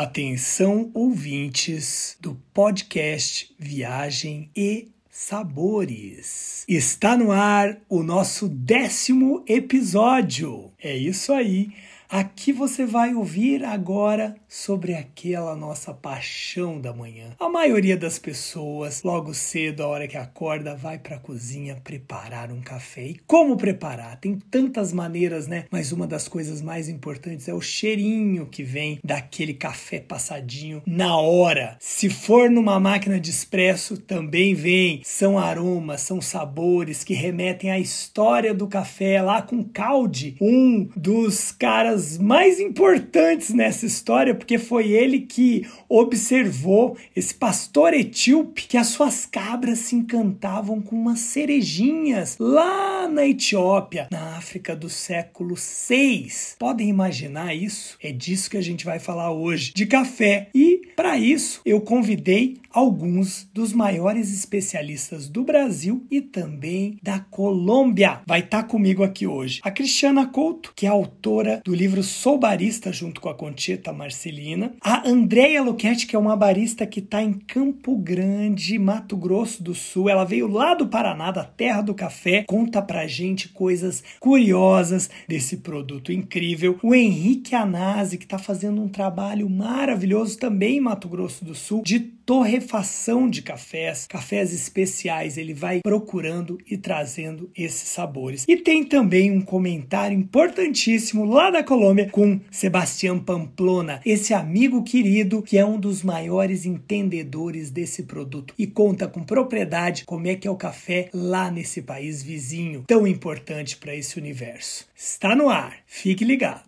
Atenção, 0.00 0.92
ouvintes 0.94 2.16
do 2.20 2.36
podcast 2.54 3.52
Viagem 3.58 4.48
e 4.54 4.92
Sabores. 5.10 6.64
Está 6.68 7.16
no 7.16 7.32
ar 7.32 7.76
o 7.88 8.04
nosso 8.04 8.48
décimo 8.48 9.42
episódio. 9.44 10.70
É 10.80 10.96
isso 10.96 11.32
aí. 11.32 11.72
Aqui 12.10 12.54
você 12.54 12.86
vai 12.86 13.14
ouvir 13.14 13.62
agora 13.62 14.34
sobre 14.48 14.94
aquela 14.94 15.54
nossa 15.54 15.92
paixão 15.92 16.80
da 16.80 16.90
manhã. 16.90 17.36
A 17.38 17.50
maioria 17.50 17.98
das 17.98 18.18
pessoas, 18.18 19.02
logo 19.02 19.34
cedo, 19.34 19.82
a 19.82 19.86
hora 19.88 20.08
que 20.08 20.16
acorda, 20.16 20.74
vai 20.74 20.98
para 20.98 21.16
a 21.16 21.20
cozinha 21.20 21.76
preparar 21.84 22.50
um 22.50 22.62
café. 22.62 23.08
E 23.08 23.20
como 23.26 23.58
preparar? 23.58 24.18
Tem 24.20 24.38
tantas 24.38 24.90
maneiras, 24.90 25.46
né? 25.46 25.66
Mas 25.70 25.92
uma 25.92 26.06
das 26.06 26.26
coisas 26.26 26.62
mais 26.62 26.88
importantes 26.88 27.46
é 27.46 27.52
o 27.52 27.60
cheirinho 27.60 28.46
que 28.46 28.62
vem 28.62 28.98
daquele 29.04 29.52
café 29.52 30.00
passadinho 30.00 30.82
na 30.86 31.14
hora. 31.18 31.76
Se 31.78 32.08
for 32.08 32.48
numa 32.48 32.80
máquina 32.80 33.20
de 33.20 33.28
espresso, 33.28 33.98
também 33.98 34.54
vem. 34.54 35.02
São 35.04 35.38
aromas, 35.38 36.00
são 36.00 36.22
sabores 36.22 37.04
que 37.04 37.12
remetem 37.12 37.70
à 37.70 37.78
história 37.78 38.54
do 38.54 38.66
café 38.66 39.20
lá 39.20 39.42
com 39.42 39.62
Caldi, 39.62 40.36
um 40.40 40.88
dos 40.96 41.52
caras 41.52 41.97
mais 42.18 42.60
importantes 42.60 43.52
nessa 43.52 43.86
história, 43.86 44.34
porque 44.34 44.58
foi 44.58 44.90
ele 44.90 45.20
que 45.20 45.66
observou 45.88 46.96
esse 47.14 47.34
pastor 47.34 47.94
etíope 47.94 48.66
que 48.68 48.76
as 48.76 48.88
suas 48.88 49.26
cabras 49.26 49.80
se 49.80 49.96
encantavam 49.96 50.80
com 50.80 50.96
umas 50.96 51.20
cerejinhas 51.20 52.36
lá 52.38 53.08
na 53.08 53.26
Etiópia, 53.26 54.08
na 54.10 54.36
África 54.36 54.76
do 54.76 54.88
século 54.88 55.56
6. 55.56 56.56
Podem 56.58 56.88
imaginar 56.88 57.54
isso? 57.54 57.96
É 58.02 58.12
disso 58.12 58.50
que 58.50 58.56
a 58.56 58.62
gente 58.62 58.84
vai 58.84 58.98
falar 58.98 59.32
hoje, 59.32 59.72
de 59.74 59.86
café. 59.86 60.48
E 60.54 60.82
para 60.94 61.16
isso 61.16 61.60
eu 61.64 61.80
convidei 61.80 62.58
alguns 62.70 63.48
dos 63.52 63.72
maiores 63.72 64.32
especialistas 64.32 65.28
do 65.28 65.42
Brasil 65.42 66.06
e 66.10 66.20
também 66.20 66.98
da 67.02 67.18
Colômbia. 67.18 68.20
Vai 68.26 68.40
estar 68.40 68.62
tá 68.62 68.68
comigo 68.68 69.02
aqui 69.02 69.26
hoje 69.26 69.60
a 69.62 69.70
Cristiana 69.70 70.26
Couto, 70.26 70.72
que 70.74 70.86
é 70.86 70.88
autora 70.88 71.62
do 71.64 71.74
livro 71.74 71.87
livro 71.88 72.02
Sou 72.02 72.36
Barista, 72.38 72.92
junto 72.92 73.18
com 73.18 73.30
a 73.30 73.34
Conchita 73.34 73.94
Marcelina. 73.94 74.74
A 74.82 75.08
Andrea 75.08 75.62
Luquete, 75.62 76.06
que 76.06 76.14
é 76.14 76.18
uma 76.18 76.36
barista 76.36 76.86
que 76.86 77.00
está 77.00 77.22
em 77.22 77.32
Campo 77.32 77.96
Grande, 77.96 78.78
Mato 78.78 79.16
Grosso 79.16 79.62
do 79.62 79.74
Sul. 79.74 80.06
Ela 80.06 80.24
veio 80.24 80.46
lá 80.46 80.74
do 80.74 80.86
Paraná, 80.86 81.30
da 81.30 81.44
terra 81.44 81.80
do 81.80 81.94
café. 81.94 82.44
Conta 82.46 82.82
pra 82.82 83.06
gente 83.06 83.48
coisas 83.48 84.04
curiosas 84.20 85.08
desse 85.26 85.56
produto 85.58 86.12
incrível. 86.12 86.78
O 86.82 86.94
Henrique 86.94 87.54
Anasi, 87.54 88.18
que 88.18 88.24
está 88.24 88.38
fazendo 88.38 88.82
um 88.82 88.88
trabalho 88.88 89.48
maravilhoso 89.48 90.38
também 90.38 90.76
em 90.76 90.80
Mato 90.80 91.08
Grosso 91.08 91.42
do 91.42 91.54
Sul, 91.54 91.82
de 91.82 92.17
torrefação 92.28 93.26
de 93.26 93.40
cafés, 93.40 94.06
cafés 94.06 94.52
especiais. 94.52 95.38
Ele 95.38 95.54
vai 95.54 95.80
procurando 95.80 96.58
e 96.70 96.76
trazendo 96.76 97.50
esses 97.56 97.88
sabores. 97.88 98.44
E 98.46 98.54
tem 98.54 98.84
também 98.84 99.30
um 99.30 99.40
comentário 99.40 100.14
importantíssimo 100.14 101.24
lá 101.24 101.50
da 101.50 101.64
Colômbia 101.64 102.10
com 102.10 102.38
Sebastião 102.50 103.18
Pamplona, 103.18 104.02
esse 104.04 104.34
amigo 104.34 104.82
querido 104.82 105.40
que 105.40 105.56
é 105.56 105.64
um 105.64 105.80
dos 105.80 106.02
maiores 106.02 106.66
entendedores 106.66 107.70
desse 107.70 108.02
produto 108.02 108.52
e 108.58 108.66
conta 108.66 109.08
com 109.08 109.24
propriedade 109.24 110.04
como 110.04 110.26
é 110.26 110.34
que 110.34 110.46
é 110.46 110.50
o 110.50 110.56
café 110.56 111.08
lá 111.14 111.50
nesse 111.50 111.80
país 111.80 112.22
vizinho, 112.22 112.84
tão 112.86 113.06
importante 113.06 113.78
para 113.78 113.96
esse 113.96 114.18
universo. 114.18 114.86
Está 114.94 115.34
no 115.34 115.48
ar, 115.48 115.78
fique 115.86 116.26
ligado. 116.26 116.67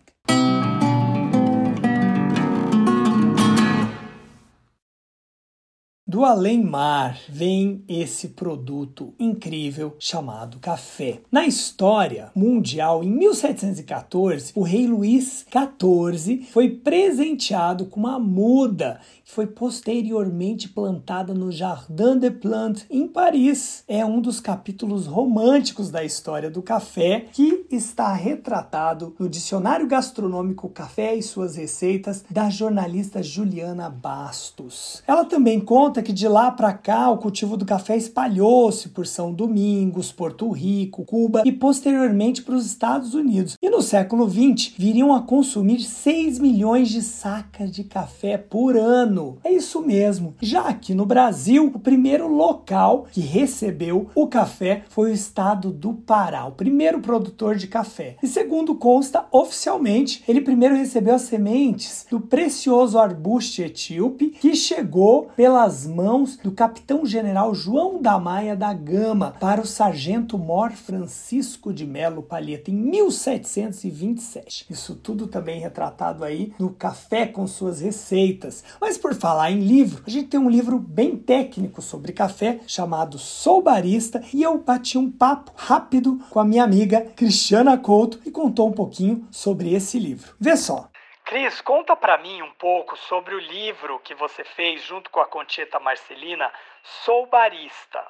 Do 6.11 6.25
além-mar 6.25 7.17
vem 7.29 7.85
esse 7.87 8.27
produto 8.27 9.13
incrível 9.17 9.95
chamado 9.97 10.59
café. 10.59 11.21
Na 11.31 11.47
história 11.47 12.29
mundial, 12.35 13.01
em 13.01 13.09
1714, 13.09 14.51
o 14.53 14.61
rei 14.61 14.87
Luís 14.87 15.45
XIV 15.49 16.49
foi 16.51 16.69
presenteado 16.69 17.85
com 17.85 18.01
uma 18.01 18.19
muda 18.19 18.99
que 19.23 19.31
foi 19.31 19.47
posteriormente 19.47 20.67
plantada 20.67 21.33
no 21.33 21.49
Jardin 21.49 22.17
des 22.19 22.33
Plantes, 22.33 22.85
em 22.89 23.07
Paris. 23.07 23.85
É 23.87 24.03
um 24.03 24.19
dos 24.19 24.41
capítulos 24.41 25.07
românticos 25.07 25.89
da 25.89 26.03
história 26.03 26.51
do 26.51 26.61
café 26.61 27.27
que 27.31 27.65
está 27.71 28.11
retratado 28.11 29.15
no 29.17 29.29
Dicionário 29.29 29.87
Gastronômico 29.87 30.67
Café 30.67 31.15
e 31.15 31.23
Suas 31.23 31.55
Receitas 31.55 32.25
da 32.29 32.49
jornalista 32.49 33.23
Juliana 33.23 33.89
Bastos. 33.89 35.01
Ela 35.07 35.23
também 35.23 35.61
conta 35.61 36.00
que 36.01 36.13
de 36.13 36.27
lá 36.27 36.51
para 36.51 36.73
cá 36.73 37.09
o 37.09 37.17
cultivo 37.17 37.57
do 37.57 37.65
café 37.65 37.95
espalhou-se 37.95 38.89
por 38.89 39.05
São 39.07 39.33
Domingos, 39.33 40.11
Porto 40.11 40.49
Rico, 40.49 41.05
Cuba 41.05 41.43
e 41.45 41.51
posteriormente 41.51 42.41
para 42.41 42.55
os 42.55 42.65
Estados 42.65 43.13
Unidos. 43.13 43.57
E 43.61 43.69
no 43.69 43.81
século 43.81 44.29
XX 44.29 44.73
viriam 44.77 45.13
a 45.13 45.21
consumir 45.21 45.81
6 45.81 46.39
milhões 46.39 46.89
de 46.89 47.01
sacas 47.01 47.71
de 47.71 47.83
café 47.83 48.37
por 48.37 48.75
ano. 48.75 49.37
É 49.43 49.51
isso 49.51 49.81
mesmo. 49.81 50.35
Já 50.41 50.61
aqui 50.61 50.93
no 50.93 51.05
Brasil, 51.05 51.71
o 51.73 51.79
primeiro 51.79 52.27
local 52.27 53.05
que 53.11 53.21
recebeu 53.21 54.09
o 54.15 54.27
café 54.27 54.83
foi 54.89 55.11
o 55.11 55.13
estado 55.13 55.71
do 55.71 55.93
Pará, 55.93 56.45
o 56.45 56.51
primeiro 56.51 56.99
produtor 56.99 57.55
de 57.55 57.67
café. 57.67 58.15
E 58.21 58.27
segundo 58.27 58.75
consta 58.75 59.25
oficialmente, 59.31 60.23
ele 60.27 60.41
primeiro 60.41 60.75
recebeu 60.75 61.15
as 61.15 61.23
sementes 61.23 62.05
do 62.09 62.19
precioso 62.19 62.97
arbusto 62.97 63.61
etíope 63.61 64.29
que 64.29 64.55
chegou 64.55 65.29
pelas 65.35 65.85
mãos 65.91 66.37
do 66.37 66.51
capitão-general 66.51 67.53
João 67.53 68.01
da 68.01 68.17
Maia 68.17 68.55
da 68.55 68.73
Gama 68.73 69.35
para 69.39 69.61
o 69.61 69.65
sargento 69.65 70.37
Mor 70.37 70.71
Francisco 70.71 71.73
de 71.73 71.85
Melo 71.85 72.23
Palheta 72.23 72.71
em 72.71 72.73
1727. 72.73 74.65
Isso 74.69 74.95
tudo 74.95 75.27
também 75.27 75.59
retratado 75.59 76.23
aí 76.23 76.53
no 76.57 76.69
Café 76.69 77.25
com 77.25 77.45
suas 77.45 77.81
receitas. 77.81 78.63
Mas 78.79 78.97
por 78.97 79.13
falar 79.13 79.51
em 79.51 79.59
livro, 79.59 80.03
a 80.05 80.09
gente 80.09 80.29
tem 80.29 80.39
um 80.39 80.49
livro 80.49 80.79
bem 80.79 81.15
técnico 81.15 81.81
sobre 81.81 82.13
café 82.13 82.59
chamado 82.65 83.17
Sou 83.17 83.61
Barista 83.61 84.21
e 84.33 84.41
eu 84.41 84.57
bati 84.61 84.97
um 84.97 85.11
papo 85.11 85.51
rápido 85.55 86.19
com 86.29 86.39
a 86.39 86.45
minha 86.45 86.63
amiga 86.63 87.01
Cristiana 87.15 87.77
Couto 87.77 88.19
e 88.25 88.31
contou 88.31 88.69
um 88.69 88.73
pouquinho 88.73 89.25
sobre 89.29 89.73
esse 89.73 89.99
livro. 89.99 90.33
Vê 90.39 90.55
só. 90.55 90.90
Cris, 91.31 91.61
conta 91.61 91.95
para 91.95 92.17
mim 92.17 92.41
um 92.41 92.51
pouco 92.51 92.97
sobre 92.97 93.33
o 93.33 93.39
livro 93.39 93.99
que 93.99 94.13
você 94.13 94.43
fez 94.43 94.83
junto 94.83 95.09
com 95.09 95.21
a 95.21 95.25
Conchita 95.25 95.79
Marcelina, 95.79 96.51
Sou 96.83 97.25
Barista. 97.25 98.05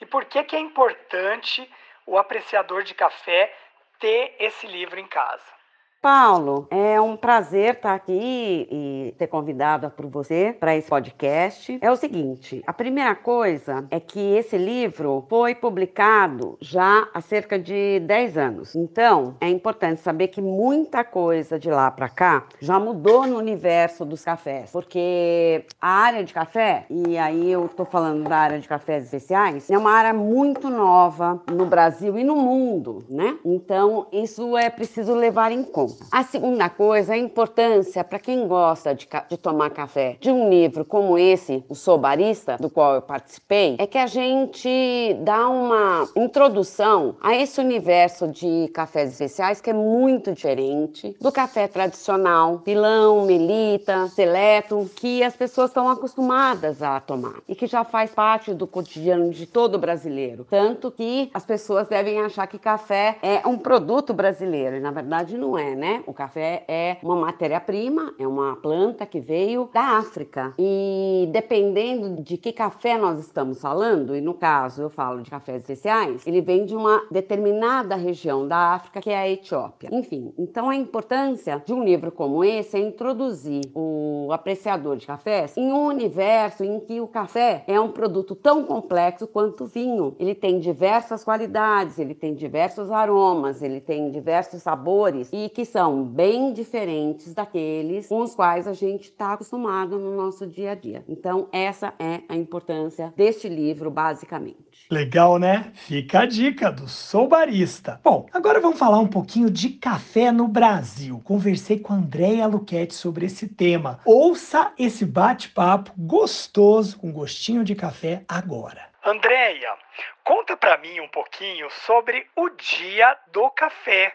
E 0.00 0.06
por 0.06 0.26
que, 0.26 0.44
que 0.44 0.54
é 0.54 0.60
importante 0.60 1.68
o 2.06 2.16
apreciador 2.16 2.84
de 2.84 2.94
café 2.94 3.52
ter 3.98 4.36
esse 4.38 4.68
livro 4.68 5.00
em 5.00 5.08
casa? 5.08 5.61
Paulo, 6.02 6.66
é 6.68 7.00
um 7.00 7.16
prazer 7.16 7.74
estar 7.74 7.94
aqui 7.94 8.66
e 8.68 9.14
ter 9.16 9.28
convidado 9.28 9.88
por 9.88 10.06
você 10.06 10.52
para 10.58 10.76
esse 10.76 10.88
podcast. 10.88 11.78
É 11.80 11.92
o 11.92 11.94
seguinte: 11.94 12.60
a 12.66 12.72
primeira 12.72 13.14
coisa 13.14 13.86
é 13.88 14.00
que 14.00 14.18
esse 14.18 14.58
livro 14.58 15.24
foi 15.28 15.54
publicado 15.54 16.58
já 16.60 17.06
há 17.14 17.20
cerca 17.20 17.56
de 17.56 18.00
10 18.00 18.36
anos. 18.36 18.74
Então, 18.74 19.36
é 19.40 19.48
importante 19.48 20.00
saber 20.00 20.26
que 20.26 20.42
muita 20.42 21.04
coisa 21.04 21.56
de 21.56 21.70
lá 21.70 21.88
para 21.88 22.08
cá 22.08 22.46
já 22.60 22.80
mudou 22.80 23.24
no 23.24 23.38
universo 23.38 24.04
dos 24.04 24.24
cafés, 24.24 24.72
porque 24.72 25.64
a 25.80 25.88
área 25.88 26.24
de 26.24 26.34
café, 26.34 26.84
e 26.90 27.16
aí 27.16 27.52
eu 27.52 27.66
estou 27.66 27.86
falando 27.86 28.28
da 28.28 28.38
área 28.38 28.58
de 28.58 28.66
cafés 28.66 29.04
especiais, 29.04 29.70
é 29.70 29.78
uma 29.78 29.92
área 29.92 30.12
muito 30.12 30.68
nova 30.68 31.40
no 31.48 31.64
Brasil 31.64 32.18
e 32.18 32.24
no 32.24 32.34
mundo, 32.34 33.04
né? 33.08 33.38
Então, 33.44 34.08
isso 34.10 34.58
é 34.58 34.68
preciso 34.68 35.14
levar 35.14 35.52
em 35.52 35.62
conta. 35.62 35.91
A 36.10 36.22
segunda 36.22 36.68
coisa, 36.68 37.14
a 37.14 37.18
importância 37.18 38.04
para 38.04 38.18
quem 38.18 38.46
gosta 38.46 38.94
de, 38.94 39.08
de, 39.28 39.36
tomar 39.36 39.70
café 39.70 40.16
de 40.20 40.30
um 40.30 40.50
livro 40.50 40.84
como 40.84 41.18
esse, 41.18 41.64
O 41.68 41.74
Sou 41.74 41.98
Barista, 41.98 42.56
do 42.58 42.68
qual 42.68 42.94
eu 42.94 43.02
participei, 43.02 43.76
é 43.78 43.86
que 43.86 43.98
a 43.98 44.06
gente 44.06 45.16
dá 45.20 45.48
uma 45.48 46.08
introdução 46.16 47.16
a 47.20 47.34
esse 47.34 47.60
universo 47.60 48.28
de 48.28 48.70
cafés 48.74 49.12
especiais 49.12 49.60
que 49.60 49.70
é 49.70 49.72
muito 49.72 50.32
diferente 50.32 51.16
do 51.20 51.32
café 51.32 51.66
tradicional, 51.66 52.58
pilão, 52.58 53.24
melita, 53.24 54.08
seleto, 54.08 54.90
que 54.96 55.22
as 55.22 55.34
pessoas 55.34 55.70
estão 55.70 55.88
acostumadas 55.88 56.82
a 56.82 57.00
tomar 57.00 57.36
e 57.48 57.54
que 57.54 57.66
já 57.66 57.84
faz 57.84 58.10
parte 58.10 58.54
do 58.54 58.66
cotidiano 58.66 59.30
de 59.30 59.46
todo 59.46 59.78
brasileiro. 59.78 60.46
Tanto 60.48 60.90
que 60.90 61.30
as 61.34 61.44
pessoas 61.44 61.86
devem 61.86 62.20
achar 62.20 62.46
que 62.46 62.58
café 62.58 63.16
é 63.22 63.46
um 63.46 63.58
produto 63.58 64.12
brasileiro, 64.12 64.76
e 64.76 64.80
na 64.80 64.90
verdade 64.90 65.36
não 65.36 65.58
é, 65.58 65.74
né? 65.74 65.81
Né? 65.82 66.04
O 66.06 66.14
café 66.14 66.62
é 66.68 66.96
uma 67.02 67.16
matéria-prima, 67.16 68.14
é 68.16 68.24
uma 68.24 68.54
planta 68.54 69.04
que 69.04 69.18
veio 69.18 69.68
da 69.74 69.98
África. 69.98 70.54
E 70.56 71.28
dependendo 71.32 72.22
de 72.22 72.36
que 72.36 72.52
café 72.52 72.96
nós 72.96 73.18
estamos 73.18 73.60
falando, 73.60 74.14
e 74.14 74.20
no 74.20 74.32
caso 74.32 74.82
eu 74.82 74.90
falo 74.90 75.20
de 75.22 75.28
cafés 75.28 75.60
especiais, 75.60 76.24
ele 76.24 76.40
vem 76.40 76.64
de 76.64 76.76
uma 76.76 77.02
determinada 77.10 77.96
região 77.96 78.46
da 78.46 78.74
África, 78.74 79.00
que 79.00 79.10
é 79.10 79.18
a 79.18 79.28
Etiópia. 79.28 79.88
Enfim, 79.90 80.32
então 80.38 80.70
a 80.70 80.76
importância 80.76 81.60
de 81.66 81.74
um 81.74 81.82
livro 81.82 82.12
como 82.12 82.44
esse 82.44 82.76
é 82.76 82.80
introduzir 82.80 83.62
o 83.74 84.28
apreciador 84.30 84.96
de 84.96 85.04
cafés 85.04 85.56
em 85.56 85.72
um 85.72 85.86
universo 85.86 86.62
em 86.62 86.78
que 86.78 87.00
o 87.00 87.08
café 87.08 87.64
é 87.66 87.80
um 87.80 87.90
produto 87.90 88.36
tão 88.36 88.62
complexo 88.62 89.26
quanto 89.26 89.64
o 89.64 89.66
vinho. 89.66 90.14
Ele 90.20 90.36
tem 90.36 90.60
diversas 90.60 91.24
qualidades, 91.24 91.98
ele 91.98 92.14
tem 92.14 92.34
diversos 92.34 92.88
aromas, 92.92 93.62
ele 93.62 93.80
tem 93.80 94.12
diversos 94.12 94.62
sabores 94.62 95.28
e 95.32 95.48
que 95.48 95.71
são 95.72 96.04
bem 96.04 96.52
diferentes 96.52 97.32
daqueles 97.32 98.06
com 98.06 98.20
os 98.20 98.34
quais 98.34 98.68
a 98.68 98.74
gente 98.74 99.04
está 99.04 99.32
acostumado 99.32 99.98
no 99.98 100.14
nosso 100.14 100.46
dia 100.46 100.72
a 100.72 100.74
dia. 100.74 101.02
Então, 101.08 101.48
essa 101.50 101.94
é 101.98 102.20
a 102.28 102.36
importância 102.36 103.12
deste 103.16 103.48
livro, 103.48 103.90
basicamente. 103.90 104.86
Legal, 104.90 105.38
né? 105.38 105.72
Fica 105.74 106.20
a 106.20 106.26
dica 106.26 106.70
do 106.70 106.86
Sou 106.86 107.26
Barista. 107.26 107.98
Bom, 108.04 108.26
agora 108.32 108.60
vamos 108.60 108.78
falar 108.78 108.98
um 108.98 109.08
pouquinho 109.08 109.50
de 109.50 109.70
café 109.70 110.30
no 110.30 110.46
Brasil. 110.46 111.18
Conversei 111.24 111.78
com 111.78 111.94
a 111.94 111.96
Andréia 111.96 112.46
Luquete 112.46 112.94
sobre 112.94 113.24
esse 113.24 113.48
tema. 113.48 113.98
Ouça 114.04 114.72
esse 114.78 115.06
bate-papo 115.06 115.92
gostoso, 115.96 116.98
com 116.98 117.10
gostinho 117.10 117.64
de 117.64 117.74
café 117.74 118.22
agora. 118.28 118.91
Andréia, 119.04 119.76
conta 120.22 120.56
para 120.56 120.78
mim 120.78 121.00
um 121.00 121.08
pouquinho 121.08 121.68
sobre 121.84 122.24
o 122.36 122.48
dia 122.50 123.18
do 123.32 123.50
café. 123.50 124.14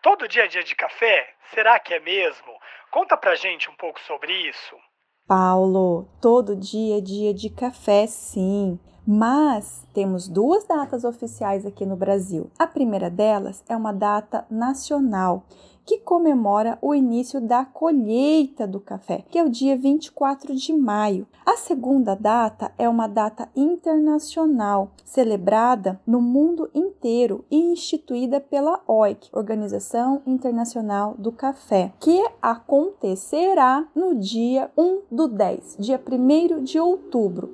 Todo 0.00 0.28
dia 0.28 0.44
é 0.44 0.46
dia 0.46 0.62
de 0.62 0.76
café? 0.76 1.34
Será 1.52 1.76
que 1.80 1.92
é 1.92 1.98
mesmo? 1.98 2.52
Conta 2.92 3.16
pra 3.16 3.34
gente 3.34 3.68
um 3.68 3.74
pouco 3.74 3.98
sobre 4.00 4.32
isso. 4.48 4.76
Paulo, 5.26 6.08
todo 6.22 6.54
dia 6.54 6.98
é 6.98 7.00
dia 7.00 7.34
de 7.34 7.50
café, 7.50 8.06
sim. 8.06 8.78
Mas 9.04 9.84
temos 9.92 10.28
duas 10.28 10.64
datas 10.68 11.02
oficiais 11.02 11.66
aqui 11.66 11.84
no 11.84 11.96
Brasil. 11.96 12.48
A 12.56 12.66
primeira 12.66 13.10
delas 13.10 13.64
é 13.68 13.76
uma 13.76 13.92
data 13.92 14.46
nacional 14.48 15.42
que 15.88 15.96
comemora 15.96 16.76
o 16.82 16.94
início 16.94 17.40
da 17.40 17.64
colheita 17.64 18.66
do 18.66 18.78
café, 18.78 19.24
que 19.30 19.38
é 19.38 19.42
o 19.42 19.48
dia 19.48 19.74
24 19.74 20.54
de 20.54 20.74
maio. 20.74 21.26
A 21.46 21.56
segunda 21.56 22.14
data 22.14 22.70
é 22.76 22.86
uma 22.86 23.06
data 23.06 23.48
internacional, 23.56 24.90
celebrada 25.02 25.98
no 26.06 26.20
mundo 26.20 26.68
inteiro 26.74 27.42
e 27.50 27.72
instituída 27.72 28.38
pela 28.38 28.82
OIC, 28.86 29.30
Organização 29.32 30.20
Internacional 30.26 31.14
do 31.16 31.32
Café, 31.32 31.90
que 31.98 32.22
acontecerá 32.42 33.88
no 33.94 34.14
dia 34.14 34.70
1 34.76 35.04
do 35.10 35.26
10, 35.26 35.76
dia 35.78 35.98
1 35.98 36.64
de 36.64 36.78
outubro. 36.78 37.50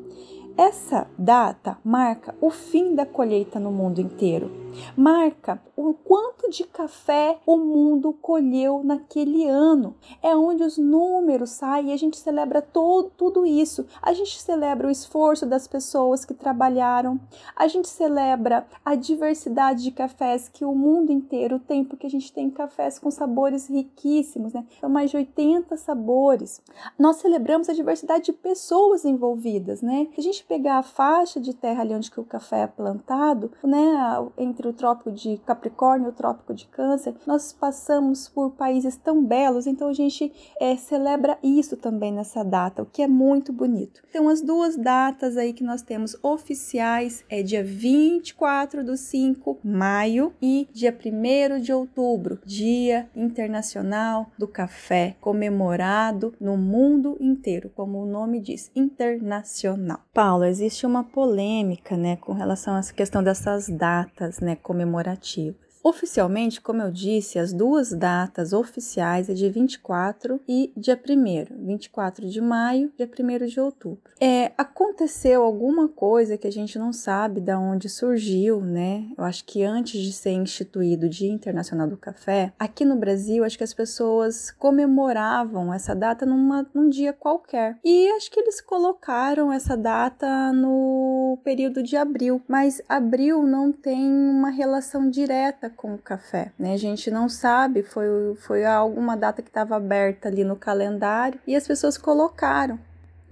Essa 0.57 1.07
data 1.17 1.79
marca 1.85 2.35
o 2.41 2.51
fim 2.51 2.97
da 2.97 3.07
colheita 3.07 3.61
no 3.61 3.71
mundo 3.71 4.01
inteiro 4.01 4.64
marca 4.97 5.61
o 5.77 5.93
quanto 5.95 6.51
de 6.51 6.65
café 6.65 7.39
o 7.47 7.57
mundo 7.57 8.13
colheu 8.13 8.83
naquele 8.85 9.47
ano. 9.49 9.95
É 10.23 10.35
onde 10.37 10.63
os 10.63 10.79
números 10.79 11.51
saem 11.51 11.91
e 11.91 11.93
a 11.93 11.97
gente 11.97 12.17
celebra 12.17 12.63
todo, 12.63 13.11
tudo 13.17 13.47
isso. 13.47 13.87
A 14.01 14.13
gente 14.13 14.41
celebra 14.41 14.89
o 14.89 14.91
esforço 14.91 15.47
das 15.47 15.67
pessoas 15.67 16.25
que 16.25 16.35
trabalharam, 16.35 17.21
a 17.57 17.67
gente 17.67 17.89
celebra 17.89 18.67
a 18.85 18.95
diversidade 18.95 19.83
de 19.83 19.91
cafés 19.91 20.49
que 20.49 20.65
o 20.65 20.75
mundo 20.75 21.11
inteiro 21.11 21.59
tem, 21.59 21.85
porque 21.85 22.07
a 22.07 22.11
gente 22.11 22.33
tem 22.33 22.51
cafés 22.51 22.99
com 22.99 23.11
sabores 23.11 23.69
riquíssimos, 23.69 24.53
né? 24.53 24.65
São 24.81 24.89
mais 24.89 25.11
de 25.11 25.17
80 25.17 25.77
sabores. 25.77 26.63
Nós 26.99 27.17
celebramos 27.17 27.69
a 27.69 27.73
diversidade 27.73 28.25
de 28.25 28.33
pessoas 28.33 29.05
envolvidas, 29.05 29.83
né? 29.83 30.09
Se 30.15 30.21
a 30.21 30.23
gente 30.23 30.45
pegar 30.45 30.79
a 30.79 30.83
faixa 30.83 31.41
de 31.41 31.55
terra 31.55 31.83
ali 31.83 31.95
onde 31.95 32.11
que 32.11 32.21
o 32.21 32.25
café 32.25 32.63
é 32.63 32.67
plantado, 32.67 33.51
né, 33.63 33.95
entre 34.37 34.64
entre 34.65 34.69
o 34.69 34.73
Trópico 34.73 35.13
de 35.13 35.37
Capricórnio 35.39 36.07
e 36.07 36.11
o 36.11 36.13
Trópico 36.13 36.55
de 36.55 36.67
Câncer, 36.67 37.15
nós 37.27 37.53
passamos 37.53 38.29
por 38.29 38.53
países 38.53 38.97
tão 38.97 39.23
belos, 39.23 39.67
então 39.67 39.89
a 39.89 39.93
gente 39.93 40.33
é, 40.59 40.75
celebra 40.77 41.39
isso 41.43 41.77
também 41.77 42.13
nessa 42.13 42.43
data, 42.43 42.83
o 42.83 42.87
que 42.87 43.03
é 43.03 43.07
muito 43.07 43.53
bonito. 43.53 44.03
Então, 44.09 44.29
as 44.29 44.41
duas 44.41 44.77
datas 44.77 45.37
aí 45.37 45.53
que 45.53 45.65
nós 45.65 45.83
temos 45.83 46.17
oficiais 46.23 47.25
é 47.29 47.43
dia 47.43 47.63
24 47.63 48.85
do 48.85 48.97
5, 48.97 49.59
maio, 49.63 50.33
e 50.41 50.69
dia 50.73 50.95
1 50.95 51.61
de 51.61 51.73
outubro, 51.73 52.39
Dia 52.45 53.09
Internacional 53.15 54.31
do 54.39 54.49
Café, 54.49 55.17
comemorado 55.21 56.35
no 56.41 56.57
mundo 56.57 57.17
inteiro, 57.21 57.71
como 57.75 58.03
o 58.03 58.07
nome 58.07 58.41
diz, 58.41 58.71
internacional. 58.75 60.01
Paulo, 60.13 60.45
existe 60.45 60.87
uma 60.87 61.05
polêmica, 61.05 61.97
né, 61.97 62.17
com 62.17 62.33
relação 62.33 62.75
a 62.75 62.79
essa 62.79 62.95
questão 62.95 63.23
dessas 63.23 63.69
datas, 63.69 64.41
né, 64.41 64.54
comemorativas. 64.57 65.64
Oficialmente, 65.85 66.63
como 66.63 66.81
eu 66.81 66.91
disse, 66.91 67.39
as 67.39 67.53
duas 67.53 67.93
datas 67.93 68.55
oficiais 68.55 69.29
é 69.29 69.35
dia 69.35 69.53
24 69.53 70.41
e 70.49 70.73
dia 70.75 70.99
1 70.99 71.63
24 71.63 72.27
de 72.27 72.41
maio, 72.41 72.91
dia 72.97 73.07
1 73.07 73.47
de 73.47 73.61
outubro. 73.61 74.11
É, 74.19 74.53
aconteceu 74.57 75.43
alguma 75.43 75.87
coisa 75.87 76.39
que 76.39 76.47
a 76.47 76.51
gente 76.51 76.79
não 76.79 76.91
sabe 76.91 77.39
de 77.39 77.55
onde 77.55 77.91
surgiu, 77.91 78.63
né? 78.63 79.07
Eu 79.19 79.25
acho 79.25 79.45
que 79.45 79.63
antes 79.63 80.01
de 80.01 80.11
ser 80.15 80.31
instituído 80.31 81.05
o 81.05 81.11
Dia 81.11 81.31
Internacional 81.31 81.87
do 81.87 81.99
Café, 81.99 82.55
aqui 82.59 82.87
no 82.87 82.97
Brasil, 82.97 83.45
acho 83.45 83.59
que 83.59 83.65
as 83.65 83.75
pessoas 83.75 84.51
comemoravam 84.53 85.71
essa 85.75 85.95
data 85.95 86.25
numa, 86.25 86.67
num 86.73 86.89
dia 86.89 87.13
qualquer. 87.13 87.79
E 87.85 88.09
acho 88.13 88.31
que 88.31 88.41
eles 88.41 88.59
colocaram 88.59 89.53
essa 89.53 89.77
data 89.77 90.51
no 90.51 91.39
período 91.45 91.83
de 91.83 91.95
abril, 91.95 92.41
mas 92.49 92.81
abril 92.89 93.43
não 93.43 93.71
tem 93.71 94.11
uma 94.11 94.49
relação 94.49 95.11
direta 95.11 95.74
com 95.75 95.95
o 95.95 95.99
café, 95.99 96.53
né? 96.59 96.75
A 96.75 96.79
gente 96.79 97.11
não 97.11 97.29
sabe, 97.29 97.83
foi, 97.83 98.35
foi 98.37 98.65
alguma 98.65 99.17
data 99.17 99.43
que 99.43 99.49
estava 99.49 99.77
aberta 99.77 100.29
ali 100.29 100.45
no 100.45 100.57
calendário 100.57 101.39
e 101.47 101.55
as 101.55 101.67
pessoas 101.67 101.99
colocaram 101.99 102.79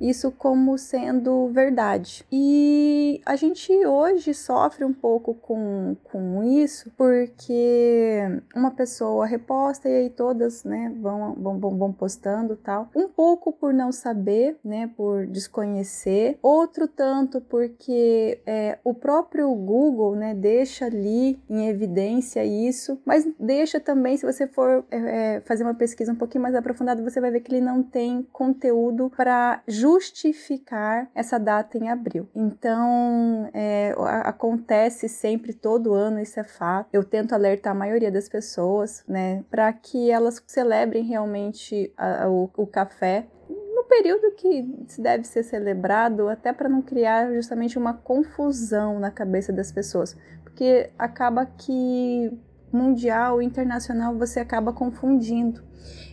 isso 0.02 0.32
como 0.32 0.76
sendo 0.76 1.48
verdade. 1.48 2.24
E 2.30 3.20
a 3.24 3.36
gente 3.36 3.72
hoje 3.86 4.34
sofre 4.34 4.84
um 4.84 4.92
pouco 4.92 5.34
com, 5.34 5.96
com 6.04 6.42
isso, 6.42 6.90
porque 6.96 8.18
uma 8.54 8.72
pessoa 8.72 9.24
reposta 9.26 9.88
e 9.88 9.94
aí 9.94 10.10
todas 10.10 10.64
né, 10.64 10.92
vão, 11.00 11.34
vão, 11.34 11.78
vão 11.78 11.92
postando 11.92 12.56
tal. 12.56 12.90
Um 12.94 13.08
pouco 13.08 13.52
por 13.52 13.72
não 13.72 13.92
saber, 13.92 14.58
né, 14.64 14.90
por 14.96 15.26
desconhecer, 15.26 16.38
outro 16.42 16.88
tanto 16.88 17.40
porque 17.40 18.40
é, 18.44 18.78
o 18.82 18.92
próprio 18.92 19.54
Google 19.54 20.16
né, 20.16 20.34
deixa 20.34 20.86
ali 20.86 21.40
em 21.48 21.68
evidência 21.68 22.44
isso, 22.44 23.00
mas 23.04 23.28
deixa 23.38 23.78
também, 23.78 24.16
se 24.16 24.26
você 24.26 24.46
for 24.46 24.84
é, 24.90 25.36
é 25.36 25.40
fazer 25.42 25.62
uma 25.62 25.74
pesquisa 25.74 26.12
um 26.12 26.16
pouquinho 26.16 26.42
mais 26.42 26.54
aprofundada, 26.54 27.02
você 27.02 27.20
vai 27.20 27.30
ver 27.30 27.40
que 27.40 27.54
ele 27.54 27.64
não 27.64 27.82
tem 27.82 28.26
conteúdo 28.32 29.10
para 29.16 29.62
justificar 29.68 29.91
justificar 29.92 31.10
essa 31.14 31.38
data 31.38 31.78
em 31.78 31.88
abril. 31.88 32.28
Então, 32.34 33.48
é, 33.52 33.94
acontece 34.24 35.08
sempre, 35.08 35.52
todo 35.52 35.94
ano, 35.94 36.20
isso 36.20 36.38
é 36.40 36.44
fato. 36.44 36.88
Eu 36.92 37.04
tento 37.04 37.34
alertar 37.34 37.72
a 37.72 37.78
maioria 37.78 38.10
das 38.10 38.28
pessoas, 38.28 39.04
né, 39.06 39.44
para 39.50 39.72
que 39.72 40.10
elas 40.10 40.42
celebrem 40.46 41.04
realmente 41.04 41.92
a, 41.96 42.24
a, 42.24 42.30
o, 42.30 42.50
o 42.56 42.66
café 42.66 43.26
no 43.48 43.84
período 43.84 44.32
que 44.32 44.62
deve 44.98 45.24
ser 45.24 45.42
celebrado, 45.42 46.28
até 46.28 46.52
para 46.52 46.68
não 46.68 46.82
criar 46.82 47.32
justamente 47.32 47.78
uma 47.78 47.94
confusão 47.94 48.98
na 48.98 49.10
cabeça 49.10 49.52
das 49.52 49.70
pessoas, 49.72 50.16
porque 50.42 50.90
acaba 50.98 51.44
que 51.44 52.30
mundial, 52.72 53.42
internacional, 53.42 54.16
você 54.16 54.40
acaba 54.40 54.72
confundindo. 54.72 55.62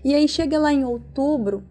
E 0.04 0.14
aí 0.14 0.28
chega 0.28 0.60
lá 0.60 0.74
em 0.74 0.84
outubro, 0.84 1.64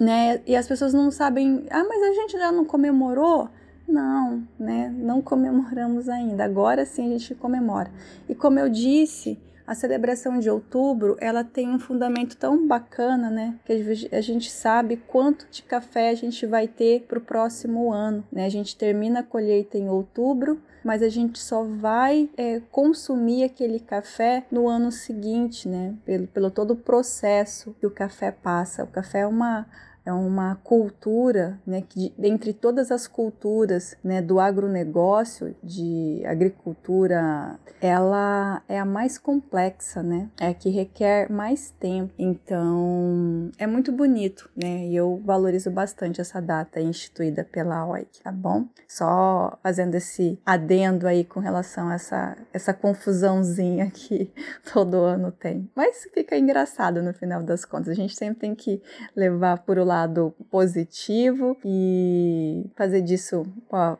né? 0.00 0.40
E 0.46 0.56
as 0.56 0.66
pessoas 0.66 0.94
não 0.94 1.10
sabem, 1.10 1.66
ah, 1.70 1.84
mas 1.84 2.02
a 2.02 2.12
gente 2.14 2.32
já 2.32 2.50
não 2.50 2.64
comemorou? 2.64 3.50
Não, 3.86 4.42
né? 4.58 4.88
Não 4.96 5.20
comemoramos 5.20 6.08
ainda. 6.08 6.44
Agora 6.44 6.86
sim 6.86 7.06
a 7.06 7.18
gente 7.18 7.34
comemora. 7.34 7.90
E 8.26 8.34
como 8.34 8.58
eu 8.58 8.70
disse, 8.70 9.38
a 9.66 9.74
celebração 9.74 10.38
de 10.38 10.48
outubro, 10.48 11.16
ela 11.20 11.44
tem 11.44 11.68
um 11.68 11.78
fundamento 11.78 12.36
tão 12.36 12.66
bacana, 12.66 13.30
né? 13.30 13.54
Que 13.64 14.08
a 14.10 14.20
gente 14.20 14.50
sabe 14.50 14.96
quanto 14.96 15.46
de 15.50 15.62
café 15.62 16.10
a 16.10 16.14
gente 16.14 16.46
vai 16.46 16.66
ter 16.66 17.02
para 17.06 17.18
o 17.18 17.22
próximo 17.22 17.92
ano, 17.92 18.24
né? 18.32 18.46
A 18.46 18.48
gente 18.48 18.76
termina 18.76 19.20
a 19.20 19.22
colheita 19.22 19.76
em 19.76 19.88
outubro, 19.88 20.60
mas 20.82 21.02
a 21.02 21.08
gente 21.08 21.38
só 21.38 21.62
vai 21.62 22.28
é, 22.36 22.60
consumir 22.72 23.44
aquele 23.44 23.78
café 23.78 24.44
no 24.50 24.66
ano 24.66 24.90
seguinte, 24.90 25.68
né? 25.68 25.94
Pelo, 26.04 26.26
pelo 26.26 26.50
todo 26.50 26.72
o 26.72 26.76
processo 26.76 27.74
que 27.78 27.86
o 27.86 27.90
café 27.90 28.32
passa. 28.32 28.82
O 28.82 28.88
café 28.88 29.20
é 29.20 29.26
uma 29.26 29.66
é 30.04 30.12
uma 30.12 30.56
cultura, 30.56 31.60
né, 31.66 31.82
que 31.86 32.12
dentre 32.16 32.52
todas 32.52 32.90
as 32.90 33.06
culturas, 33.06 33.96
né, 34.02 34.22
do 34.22 34.40
agronegócio, 34.40 35.54
de 35.62 36.22
agricultura, 36.26 37.58
ela 37.80 38.62
é 38.68 38.78
a 38.78 38.84
mais 38.84 39.18
complexa, 39.18 40.02
né, 40.02 40.28
é 40.40 40.48
a 40.48 40.54
que 40.54 40.70
requer 40.70 41.30
mais 41.30 41.70
tempo. 41.78 42.12
Então, 42.18 43.50
é 43.58 43.66
muito 43.66 43.92
bonito, 43.92 44.50
né, 44.56 44.86
e 44.86 44.96
eu 44.96 45.20
valorizo 45.24 45.70
bastante 45.70 46.20
essa 46.20 46.40
data 46.40 46.80
instituída 46.80 47.44
pela 47.44 47.86
OIC, 47.86 48.22
tá 48.22 48.32
bom? 48.32 48.66
Só 48.88 49.58
fazendo 49.62 49.94
esse 49.94 50.38
adendo 50.44 51.06
aí 51.06 51.24
com 51.24 51.40
relação 51.40 51.88
a 51.88 51.94
essa, 51.94 52.36
essa 52.52 52.72
confusãozinha 52.74 53.90
que 53.90 54.32
todo 54.72 54.96
ano 54.96 55.30
tem. 55.30 55.70
Mas 55.74 56.08
fica 56.12 56.36
engraçado 56.36 57.02
no 57.02 57.12
final 57.12 57.42
das 57.42 57.64
contas. 57.64 57.88
A 57.88 57.94
gente 57.94 58.16
sempre 58.16 58.40
tem 58.40 58.54
que 58.54 58.82
levar 59.14 59.58
por 59.58 59.78
o 59.78 59.84
lado 59.90 60.34
positivo 60.50 61.56
e 61.64 62.64
fazer 62.76 63.02
disso 63.02 63.42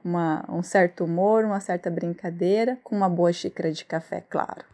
uma, 0.05 0.45
um 0.49 0.63
certo 0.63 1.05
humor, 1.05 1.45
uma 1.45 1.61
certa 1.61 1.91
brincadeira, 1.91 2.79
com 2.85 2.95
uma 2.97 3.09
boa 3.09 3.33
xícara 3.33 3.73
de 3.73 3.85
café, 3.85 4.21
claro. 4.21 4.65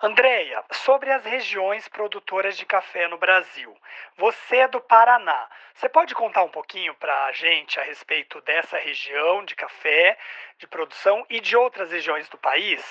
Andreia, 0.00 0.62
sobre 0.72 1.10
as 1.10 1.24
regiões 1.24 1.88
produtoras 1.88 2.56
de 2.56 2.64
café 2.64 3.08
no 3.08 3.18
Brasil. 3.18 3.74
Você 4.16 4.58
é 4.58 4.68
do 4.68 4.80
Paraná. 4.80 5.48
Você 5.74 5.88
pode 5.88 6.14
contar 6.14 6.44
um 6.44 6.50
pouquinho 6.50 6.94
para 6.94 7.24
a 7.24 7.32
gente 7.32 7.80
a 7.80 7.82
respeito 7.82 8.40
dessa 8.42 8.78
região 8.78 9.44
de 9.44 9.56
café, 9.56 10.16
de 10.58 10.68
produção 10.68 11.26
e 11.28 11.40
de 11.40 11.56
outras 11.56 11.90
regiões 11.90 12.28
do 12.28 12.38
país 12.38 12.84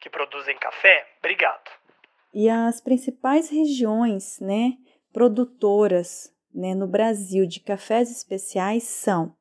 que 0.00 0.08
produzem 0.08 0.56
café? 0.56 1.06
Obrigado. 1.18 1.70
E 2.32 2.48
as 2.48 2.80
principais 2.80 3.50
regiões, 3.50 4.40
né, 4.40 4.72
produtoras, 5.12 6.33
né, 6.54 6.74
no 6.74 6.86
Brasil 6.86 7.46
de 7.46 7.60
cafés 7.60 8.10
especiais 8.10 8.84
são: 8.84 9.34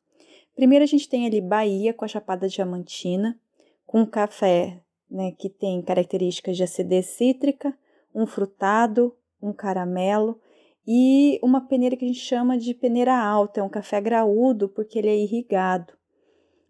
primeiro 0.55 0.83
a 0.83 0.87
gente 0.87 1.07
tem 1.07 1.25
ali 1.25 1.39
Bahia 1.39 1.93
com 1.93 2.03
a 2.03 2.07
Chapada 2.07 2.47
Diamantina, 2.47 3.39
com 3.85 4.05
café 4.05 4.81
né, 5.09 5.31
que 5.37 5.49
tem 5.49 5.81
características 5.81 6.57
de 6.57 6.63
acidez 6.63 7.05
cítrica, 7.05 7.77
um 8.13 8.25
frutado, 8.25 9.15
um 9.41 9.53
caramelo 9.53 10.39
e 10.87 11.39
uma 11.43 11.61
peneira 11.61 11.95
que 11.95 12.03
a 12.03 12.07
gente 12.07 12.19
chama 12.19 12.57
de 12.57 12.73
peneira 12.73 13.15
alta, 13.15 13.59
é 13.59 13.63
um 13.63 13.69
café 13.69 14.01
graúdo 14.01 14.67
porque 14.67 14.97
ele 14.99 15.09
é 15.09 15.15
irrigado. 15.15 15.93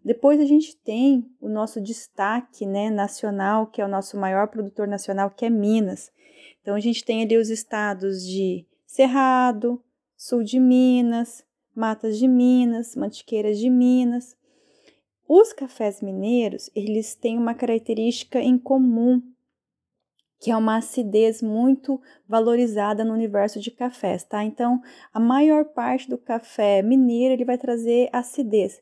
Depois 0.04 0.38
a 0.38 0.44
gente 0.44 0.76
tem 0.76 1.26
o 1.40 1.48
nosso 1.48 1.80
destaque 1.80 2.66
né, 2.66 2.90
nacional, 2.90 3.68
que 3.68 3.80
é 3.80 3.84
o 3.84 3.88
nosso 3.88 4.18
maior 4.18 4.48
produtor 4.48 4.86
nacional, 4.86 5.30
que 5.30 5.46
é 5.46 5.50
Minas. 5.50 6.12
Então 6.60 6.74
a 6.74 6.80
gente 6.80 7.02
tem 7.02 7.22
ali 7.22 7.38
os 7.38 7.48
estados 7.48 8.22
de 8.22 8.66
Cerrado, 8.86 9.82
Sul 10.26 10.42
de 10.42 10.58
Minas, 10.58 11.44
Matas 11.76 12.16
de 12.16 12.26
Minas, 12.26 12.96
Mantiqueiras 12.96 13.58
de 13.58 13.68
Minas. 13.68 14.34
Os 15.28 15.52
cafés 15.52 16.00
mineiros, 16.00 16.70
eles 16.74 17.14
têm 17.14 17.36
uma 17.36 17.52
característica 17.52 18.40
em 18.40 18.56
comum, 18.56 19.20
que 20.40 20.50
é 20.50 20.56
uma 20.56 20.78
acidez 20.78 21.42
muito 21.42 22.00
valorizada 22.26 23.04
no 23.04 23.12
universo 23.12 23.60
de 23.60 23.70
cafés, 23.70 24.24
tá? 24.24 24.42
Então, 24.42 24.80
a 25.12 25.20
maior 25.20 25.66
parte 25.66 26.08
do 26.08 26.16
café 26.16 26.80
mineiro, 26.80 27.34
ele 27.34 27.44
vai 27.44 27.58
trazer 27.58 28.08
acidez. 28.10 28.80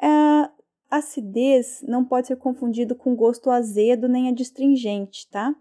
A 0.00 0.52
acidez 0.88 1.82
não 1.82 2.04
pode 2.04 2.28
ser 2.28 2.36
confundido 2.36 2.94
com 2.94 3.16
gosto 3.16 3.50
azedo 3.50 4.06
nem 4.06 4.28
adstringente, 4.28 5.28
tá? 5.32 5.52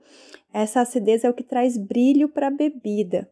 Essa 0.54 0.82
acidez 0.82 1.24
é 1.24 1.30
o 1.32 1.34
que 1.34 1.44
traz 1.44 1.78
brilho 1.78 2.30
para 2.30 2.46
a 2.46 2.52
bebida. 2.52 3.28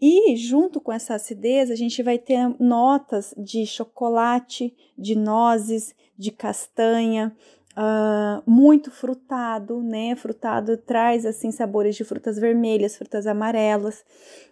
E 0.00 0.36
junto 0.36 0.80
com 0.80 0.92
essa 0.92 1.14
acidez, 1.14 1.70
a 1.70 1.74
gente 1.74 2.02
vai 2.02 2.18
ter 2.18 2.54
notas 2.60 3.34
de 3.36 3.66
chocolate, 3.66 4.74
de 4.96 5.16
nozes, 5.16 5.94
de 6.16 6.30
castanha, 6.30 7.34
uh, 7.78 8.50
muito 8.50 8.90
frutado, 8.90 9.82
né? 9.82 10.16
Frutado 10.16 10.76
traz 10.76 11.24
assim 11.24 11.52
sabores 11.52 11.94
de 11.94 12.04
frutas 12.04 12.38
vermelhas, 12.38 12.96
frutas 12.96 13.26
amarelas. 13.26 14.04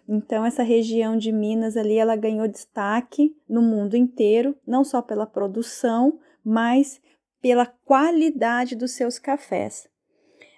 Então 0.07 0.45
essa 0.45 0.63
região 0.63 1.17
de 1.17 1.31
Minas 1.31 1.75
ali, 1.75 1.97
ela 1.97 2.15
ganhou 2.15 2.47
destaque 2.47 3.35
no 3.47 3.61
mundo 3.61 3.95
inteiro, 3.95 4.55
não 4.65 4.83
só 4.83 5.01
pela 5.01 5.25
produção, 5.25 6.19
mas 6.43 7.01
pela 7.41 7.65
qualidade 7.65 8.75
dos 8.75 8.91
seus 8.91 9.19
cafés. 9.19 9.87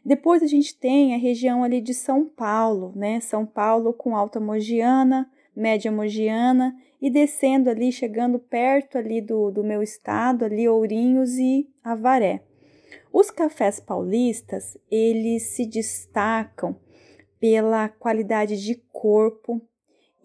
Depois 0.09 0.41
a 0.41 0.47
gente 0.47 0.75
tem 0.75 1.13
a 1.13 1.19
região 1.19 1.63
ali 1.63 1.79
de 1.79 1.93
São 1.93 2.25
Paulo, 2.25 2.91
né? 2.95 3.19
São 3.19 3.45
Paulo 3.45 3.93
com 3.93 4.15
Alta 4.15 4.39
Mogiana, 4.39 5.29
Média 5.55 5.91
Mogiana 5.91 6.75
e 6.99 7.11
descendo 7.11 7.69
ali, 7.69 7.91
chegando 7.91 8.39
perto 8.39 8.97
ali 8.97 9.21
do, 9.21 9.51
do 9.51 9.63
meu 9.63 9.83
estado, 9.83 10.45
ali 10.45 10.67
Ourinhos 10.67 11.37
e 11.37 11.69
Avaré. 11.83 12.41
Os 13.13 13.29
cafés 13.29 13.79
paulistas, 13.79 14.75
eles 14.89 15.43
se 15.43 15.67
destacam 15.67 16.75
pela 17.39 17.87
qualidade 17.87 18.59
de 18.59 18.81
corpo 18.91 19.61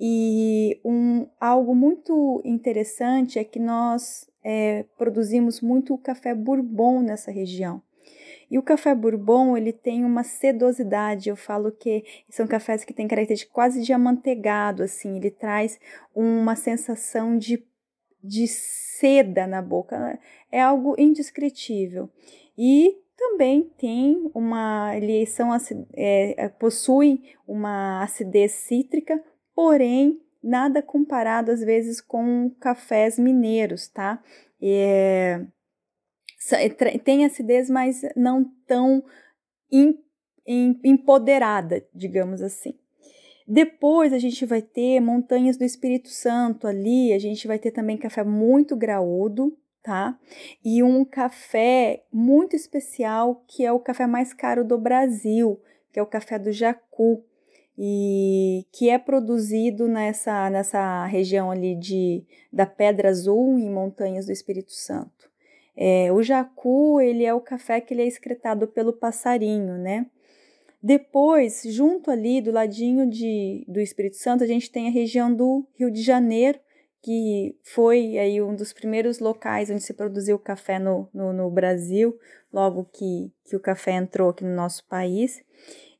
e 0.00 0.80
um, 0.82 1.26
algo 1.38 1.74
muito 1.74 2.40
interessante 2.42 3.38
é 3.38 3.44
que 3.44 3.58
nós 3.58 4.30
é, 4.42 4.86
produzimos 4.96 5.60
muito 5.60 5.98
café 5.98 6.34
bourbon 6.34 7.02
nessa 7.02 7.30
região. 7.30 7.82
E 8.54 8.58
o 8.58 8.62
café 8.62 8.94
bourbon, 8.94 9.56
ele 9.56 9.72
tem 9.72 10.04
uma 10.04 10.22
sedosidade, 10.22 11.28
eu 11.28 11.34
falo 11.34 11.72
que 11.72 12.04
são 12.30 12.46
cafés 12.46 12.84
que 12.84 12.94
têm 12.94 13.08
característica 13.08 13.52
quase 13.52 13.82
de 13.82 13.92
amanteigado, 13.92 14.84
assim, 14.84 15.16
ele 15.16 15.28
traz 15.28 15.76
uma 16.14 16.54
sensação 16.54 17.36
de, 17.36 17.66
de 18.22 18.46
seda 18.46 19.44
na 19.44 19.60
boca, 19.60 20.20
é 20.52 20.62
algo 20.62 20.94
indescritível. 20.96 22.08
E 22.56 22.96
também 23.16 23.72
tem 23.76 24.30
uma, 24.32 24.96
eles 24.96 25.30
são, 25.30 25.50
é, 25.92 26.48
possuem 26.50 27.24
uma 27.48 28.04
acidez 28.04 28.52
cítrica, 28.52 29.20
porém 29.52 30.20
nada 30.40 30.80
comparado 30.80 31.50
às 31.50 31.58
vezes 31.58 32.00
com 32.00 32.52
cafés 32.60 33.18
mineiros, 33.18 33.88
tá? 33.88 34.22
É, 34.62 35.44
tem 37.04 37.24
acidez, 37.24 37.70
mas 37.70 38.02
não 38.16 38.44
tão 38.66 39.02
empoderada, 40.46 41.86
digamos 41.94 42.42
assim. 42.42 42.74
Depois 43.46 44.12
a 44.12 44.18
gente 44.18 44.46
vai 44.46 44.62
ter 44.62 45.00
montanhas 45.00 45.56
do 45.56 45.64
Espírito 45.64 46.08
Santo 46.08 46.66
ali, 46.66 47.12
a 47.12 47.18
gente 47.18 47.46
vai 47.46 47.58
ter 47.58 47.70
também 47.70 47.96
café 47.96 48.24
muito 48.24 48.74
graúdo, 48.74 49.56
tá? 49.82 50.18
E 50.64 50.82
um 50.82 51.04
café 51.04 52.04
muito 52.10 52.56
especial, 52.56 53.44
que 53.46 53.64
é 53.64 53.70
o 53.70 53.78
café 53.78 54.06
mais 54.06 54.32
caro 54.32 54.64
do 54.64 54.78
Brasil, 54.78 55.60
que 55.92 56.00
é 56.00 56.02
o 56.02 56.06
café 56.06 56.38
do 56.38 56.50
Jacu, 56.50 57.22
e 57.76 58.66
que 58.72 58.88
é 58.88 58.98
produzido 58.98 59.88
nessa, 59.88 60.48
nessa 60.48 61.04
região 61.06 61.50
ali 61.50 61.74
de, 61.74 62.24
da 62.52 62.64
Pedra 62.64 63.10
Azul, 63.10 63.58
em 63.58 63.70
Montanhas 63.70 64.26
do 64.26 64.32
Espírito 64.32 64.72
Santo. 64.72 65.23
É, 65.76 66.12
o 66.12 66.22
jacu, 66.22 67.00
ele 67.00 67.24
é 67.24 67.34
o 67.34 67.40
café 67.40 67.80
que 67.80 67.92
ele 67.92 68.02
é 68.02 68.06
excretado 68.06 68.68
pelo 68.68 68.92
passarinho, 68.92 69.76
né? 69.76 70.06
Depois, 70.82 71.62
junto 71.64 72.10
ali, 72.10 72.40
do 72.40 72.52
ladinho 72.52 73.08
de, 73.08 73.64
do 73.66 73.80
Espírito 73.80 74.16
Santo, 74.16 74.44
a 74.44 74.46
gente 74.46 74.70
tem 74.70 74.86
a 74.86 74.90
região 74.90 75.34
do 75.34 75.66
Rio 75.74 75.90
de 75.90 76.02
Janeiro, 76.02 76.60
que 77.02 77.56
foi 77.62 78.18
aí 78.18 78.40
um 78.40 78.54
dos 78.54 78.72
primeiros 78.72 79.18
locais 79.18 79.70
onde 79.70 79.82
se 79.82 79.94
produziu 79.94 80.38
café 80.38 80.78
no, 80.78 81.08
no, 81.12 81.32
no 81.32 81.50
Brasil, 81.50 82.18
logo 82.52 82.84
que, 82.84 83.32
que 83.46 83.56
o 83.56 83.60
café 83.60 83.92
entrou 83.92 84.30
aqui 84.30 84.44
no 84.44 84.54
nosso 84.54 84.86
país. 84.86 85.42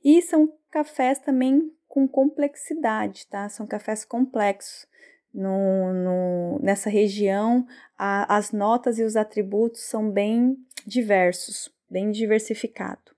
E 0.04 0.21
são 0.23 0.52
cafés 0.71 1.19
também 1.19 1.73
com 1.88 2.07
complexidade, 2.07 3.26
tá? 3.28 3.49
São 3.49 3.66
cafés 3.66 4.04
complexos 4.04 4.87
no, 5.35 5.93
no, 5.93 6.59
nessa 6.62 6.88
região, 6.88 7.67
a, 7.99 8.37
as 8.37 8.53
notas 8.53 8.99
e 8.99 9.03
os 9.03 9.17
atributos 9.17 9.83
são 9.83 10.09
bem 10.09 10.57
diversos, 10.87 11.69
bem 11.91 12.12
diversificados. 12.12 13.12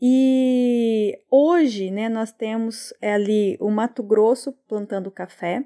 E 0.00 1.18
hoje, 1.30 1.90
né, 1.90 2.08
nós 2.08 2.30
temos 2.30 2.92
ali 3.00 3.56
o 3.60 3.70
Mato 3.70 4.02
Grosso 4.02 4.52
plantando 4.68 5.10
café. 5.10 5.64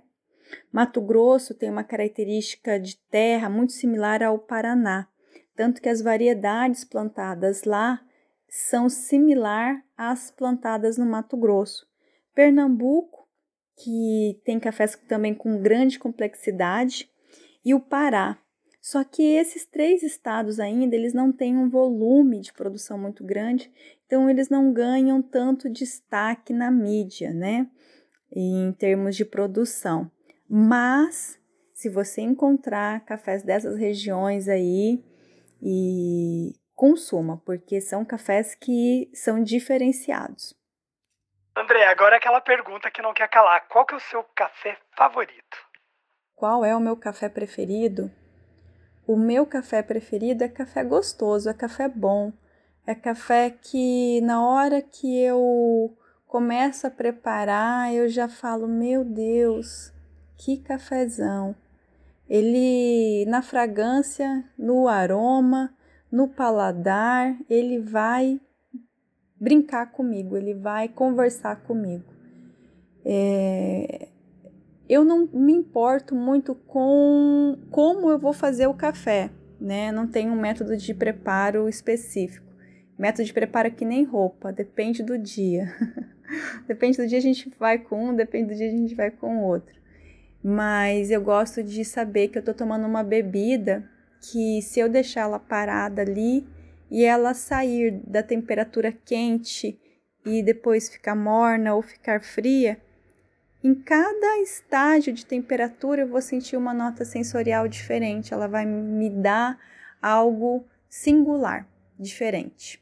Mato 0.72 1.00
Grosso 1.00 1.54
tem 1.54 1.68
uma 1.68 1.84
característica 1.84 2.78
de 2.78 2.96
terra 3.10 3.50
muito 3.50 3.72
similar 3.72 4.22
ao 4.22 4.38
Paraná, 4.38 5.08
tanto 5.56 5.82
que 5.82 5.88
as 5.88 6.00
variedades 6.00 6.84
plantadas 6.84 7.64
lá 7.64 8.00
são 8.48 8.88
similar 8.88 9.82
às 9.96 10.30
plantadas 10.30 10.96
no 10.96 11.04
Mato 11.04 11.37
Grosso. 11.37 11.87
Pernambuco 12.34 13.17
que 13.78 14.40
tem 14.44 14.58
cafés 14.58 14.97
também 15.08 15.35
com 15.35 15.62
grande 15.62 15.99
complexidade, 15.99 17.08
e 17.64 17.75
o 17.75 17.80
Pará. 17.80 18.38
Só 18.80 19.04
que 19.04 19.23
esses 19.23 19.66
três 19.66 20.02
estados 20.02 20.58
ainda, 20.58 20.97
eles 20.97 21.12
não 21.12 21.30
têm 21.32 21.56
um 21.56 21.68
volume 21.68 22.40
de 22.40 22.52
produção 22.52 22.99
muito 22.99 23.25
grande, 23.25 23.70
então 24.06 24.30
eles 24.30 24.49
não 24.49 24.73
ganham 24.73 25.20
tanto 25.20 25.68
destaque 25.68 26.52
na 26.52 26.70
mídia, 26.70 27.32
né? 27.32 27.68
Em 28.35 28.73
termos 28.73 29.16
de 29.16 29.25
produção. 29.25 30.11
Mas 30.49 31.38
se 31.75 31.88
você 31.88 32.23
encontrar 32.23 33.04
cafés 33.04 33.42
dessas 33.42 33.76
regiões 33.76 34.49
aí 34.49 35.04
e 35.62 36.54
consuma, 36.75 37.37
porque 37.44 37.80
são 37.80 38.04
cafés 38.04 38.54
que 38.54 39.11
são 39.12 39.42
diferenciados. 39.42 40.57
André, 41.58 41.84
agora 41.86 42.16
aquela 42.16 42.40
pergunta 42.40 42.88
que 42.88 43.02
não 43.02 43.12
quer 43.12 43.28
calar. 43.28 43.66
Qual 43.68 43.84
que 43.84 43.92
é 43.92 43.96
o 43.96 44.00
seu 44.00 44.22
café 44.32 44.78
favorito? 44.96 45.58
Qual 46.36 46.64
é 46.64 46.74
o 46.76 46.80
meu 46.80 46.96
café 46.96 47.28
preferido? 47.28 48.08
O 49.04 49.16
meu 49.16 49.44
café 49.44 49.82
preferido 49.82 50.44
é 50.44 50.48
café 50.48 50.84
gostoso, 50.84 51.50
é 51.50 51.54
café 51.54 51.88
bom, 51.88 52.32
é 52.86 52.94
café 52.94 53.50
que 53.50 54.20
na 54.20 54.40
hora 54.46 54.80
que 54.80 55.20
eu 55.20 55.96
começo 56.28 56.86
a 56.86 56.90
preparar, 56.90 57.92
eu 57.92 58.08
já 58.08 58.28
falo, 58.28 58.68
meu 58.68 59.04
Deus, 59.04 59.92
que 60.36 60.58
cafezão. 60.58 61.56
Ele 62.28 63.24
na 63.26 63.42
fragrância, 63.42 64.44
no 64.56 64.86
aroma, 64.86 65.74
no 66.12 66.28
paladar, 66.28 67.34
ele 67.50 67.80
vai 67.80 68.40
brincar 69.40 69.92
comigo, 69.92 70.37
ele 70.37 70.54
vai 70.54 70.88
conversar 70.88 71.57
comigo. 71.62 72.04
É, 73.04 74.09
eu 74.88 75.04
não 75.04 75.28
me 75.33 75.52
importo 75.52 76.14
muito 76.14 76.54
com 76.54 77.57
como 77.71 78.11
eu 78.11 78.18
vou 78.18 78.33
fazer 78.33 78.66
o 78.66 78.75
café, 78.75 79.30
né? 79.61 79.92
Não 79.92 80.07
tenho 80.07 80.33
um 80.33 80.40
método 80.40 80.76
de 80.76 80.95
preparo 80.95 81.68
específico. 81.68 82.47
Método 82.99 83.25
de 83.25 83.33
preparo 83.33 83.68
é 83.68 83.71
que 83.71 83.85
nem 83.85 84.04
roupa, 84.04 84.52
depende 84.52 85.02
do 85.02 85.16
dia. 85.16 85.73
depende 86.66 86.97
do 86.97 87.07
dia 87.07 87.18
a 87.18 87.23
gente 87.23 87.52
vai 87.59 87.78
com 87.78 88.09
um, 88.09 88.14
depende 88.14 88.52
do 88.52 88.57
dia 88.57 88.66
a 88.66 88.71
gente 88.71 88.95
vai 88.95 89.11
com 89.11 89.42
outro. 89.42 89.78
Mas 90.42 91.11
eu 91.11 91.21
gosto 91.21 91.62
de 91.62 91.85
saber 91.85 92.28
que 92.28 92.38
eu 92.38 92.42
tô 92.42 92.54
tomando 92.54 92.87
uma 92.87 93.02
bebida 93.02 93.88
que 94.21 94.61
se 94.62 94.80
eu 94.80 94.88
deixar 94.88 95.23
ela 95.23 95.38
parada 95.38 96.02
ali, 96.02 96.47
e 96.90 97.04
ela 97.04 97.35
sair 97.35 98.00
da 98.07 98.23
temperatura 98.23 98.92
quente 98.92 99.78
e 100.25 100.42
depois 100.42 100.88
ficar 100.88 101.14
morna 101.14 101.75
ou 101.75 101.83
ficar 101.83 102.23
fria, 102.23 102.80
em 103.62 103.75
cada 103.75 104.38
estágio 104.40 105.12
de 105.12 105.26
temperatura 105.26 106.02
eu 106.02 106.09
vou 106.09 106.23
sentir 106.23 106.57
uma 106.57 106.73
nota 106.73 107.04
sensorial 107.04 107.66
diferente, 107.66 108.33
ela 108.33 108.47
vai 108.47 108.64
me 108.64 109.11
dar 109.11 109.59
algo 110.00 110.64
singular, 110.88 111.68
diferente. 111.99 112.80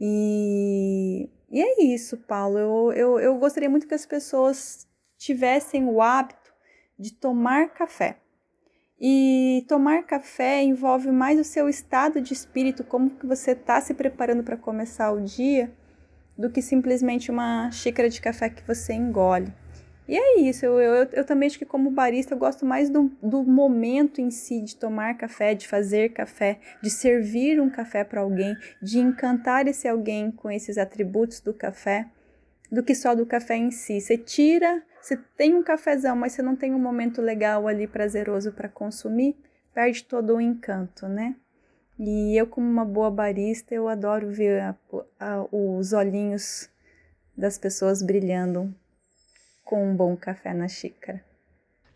E, 0.00 1.28
e 1.50 1.60
é 1.60 1.82
isso, 1.82 2.16
Paulo. 2.18 2.58
Eu, 2.58 2.92
eu, 2.92 3.18
eu 3.18 3.38
gostaria 3.38 3.68
muito 3.68 3.88
que 3.88 3.94
as 3.94 4.06
pessoas 4.06 4.86
tivessem 5.18 5.86
o 5.86 6.00
hábito 6.00 6.52
de 6.98 7.12
tomar 7.12 7.70
café. 7.70 8.18
E 8.98 9.64
tomar 9.68 10.04
café 10.04 10.62
envolve 10.62 11.10
mais 11.12 11.38
o 11.38 11.44
seu 11.44 11.68
estado 11.68 12.20
de 12.20 12.32
espírito, 12.32 12.82
como 12.82 13.10
que 13.10 13.26
você 13.26 13.50
está 13.50 13.80
se 13.80 13.92
preparando 13.92 14.42
para 14.42 14.56
começar 14.56 15.12
o 15.12 15.20
dia, 15.20 15.70
do 16.36 16.50
que 16.50 16.62
simplesmente 16.62 17.30
uma 17.30 17.70
xícara 17.70 18.08
de 18.08 18.20
café 18.20 18.48
que 18.48 18.66
você 18.66 18.94
engole. 18.94 19.52
E 20.08 20.16
é 20.16 20.40
isso, 20.40 20.64
eu, 20.64 20.78
eu, 20.78 21.08
eu 21.12 21.24
também 21.24 21.48
acho 21.48 21.58
que 21.58 21.64
como 21.64 21.90
barista 21.90 22.32
eu 22.32 22.38
gosto 22.38 22.64
mais 22.64 22.88
do, 22.88 23.10
do 23.20 23.42
momento 23.42 24.20
em 24.20 24.30
si 24.30 24.60
de 24.60 24.76
tomar 24.76 25.18
café, 25.18 25.52
de 25.52 25.66
fazer 25.66 26.10
café, 26.10 26.60
de 26.80 26.88
servir 26.88 27.60
um 27.60 27.68
café 27.68 28.04
para 28.04 28.20
alguém, 28.20 28.56
de 28.80 29.00
encantar 29.00 29.66
esse 29.66 29.88
alguém 29.88 30.30
com 30.30 30.48
esses 30.48 30.78
atributos 30.78 31.40
do 31.40 31.52
café, 31.52 32.06
do 32.70 32.82
que 32.82 32.94
só 32.94 33.14
do 33.14 33.26
café 33.26 33.56
em 33.56 33.70
si. 33.70 34.00
Você 34.00 34.18
tira 34.18 34.82
você 35.06 35.16
tem 35.36 35.54
um 35.54 35.62
cafezão, 35.62 36.16
mas 36.16 36.32
você 36.32 36.42
não 36.42 36.56
tem 36.56 36.74
um 36.74 36.80
momento 36.80 37.22
legal 37.22 37.68
ali 37.68 37.86
prazeroso 37.86 38.50
para 38.50 38.68
consumir, 38.68 39.36
perde 39.72 40.02
todo 40.02 40.34
o 40.34 40.40
encanto, 40.40 41.06
né? 41.06 41.36
E 41.96 42.36
eu, 42.36 42.44
como 42.48 42.68
uma 42.68 42.84
boa 42.84 43.08
barista, 43.08 43.72
eu 43.72 43.86
adoro 43.86 44.32
ver 44.32 44.60
a, 44.60 44.74
a, 45.20 45.46
os 45.52 45.92
olhinhos 45.92 46.68
das 47.38 47.56
pessoas 47.56 48.02
brilhando 48.02 48.74
com 49.64 49.88
um 49.88 49.94
bom 49.94 50.16
café 50.16 50.52
na 50.52 50.66
xícara. 50.66 51.24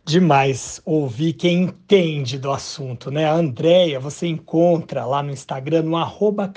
Demais 0.05 0.81
ouvir 0.85 1.33
quem 1.33 1.65
entende 1.65 2.39
do 2.39 2.53
assunto, 2.53 3.11
né? 3.11 3.25
A 3.25 3.33
Andrea, 3.33 3.99
você 3.99 4.29
encontra 4.29 5.05
lá 5.05 5.21
no 5.21 5.33
Instagram 5.33 5.83
no 5.83 5.97
arroba. 5.97 6.49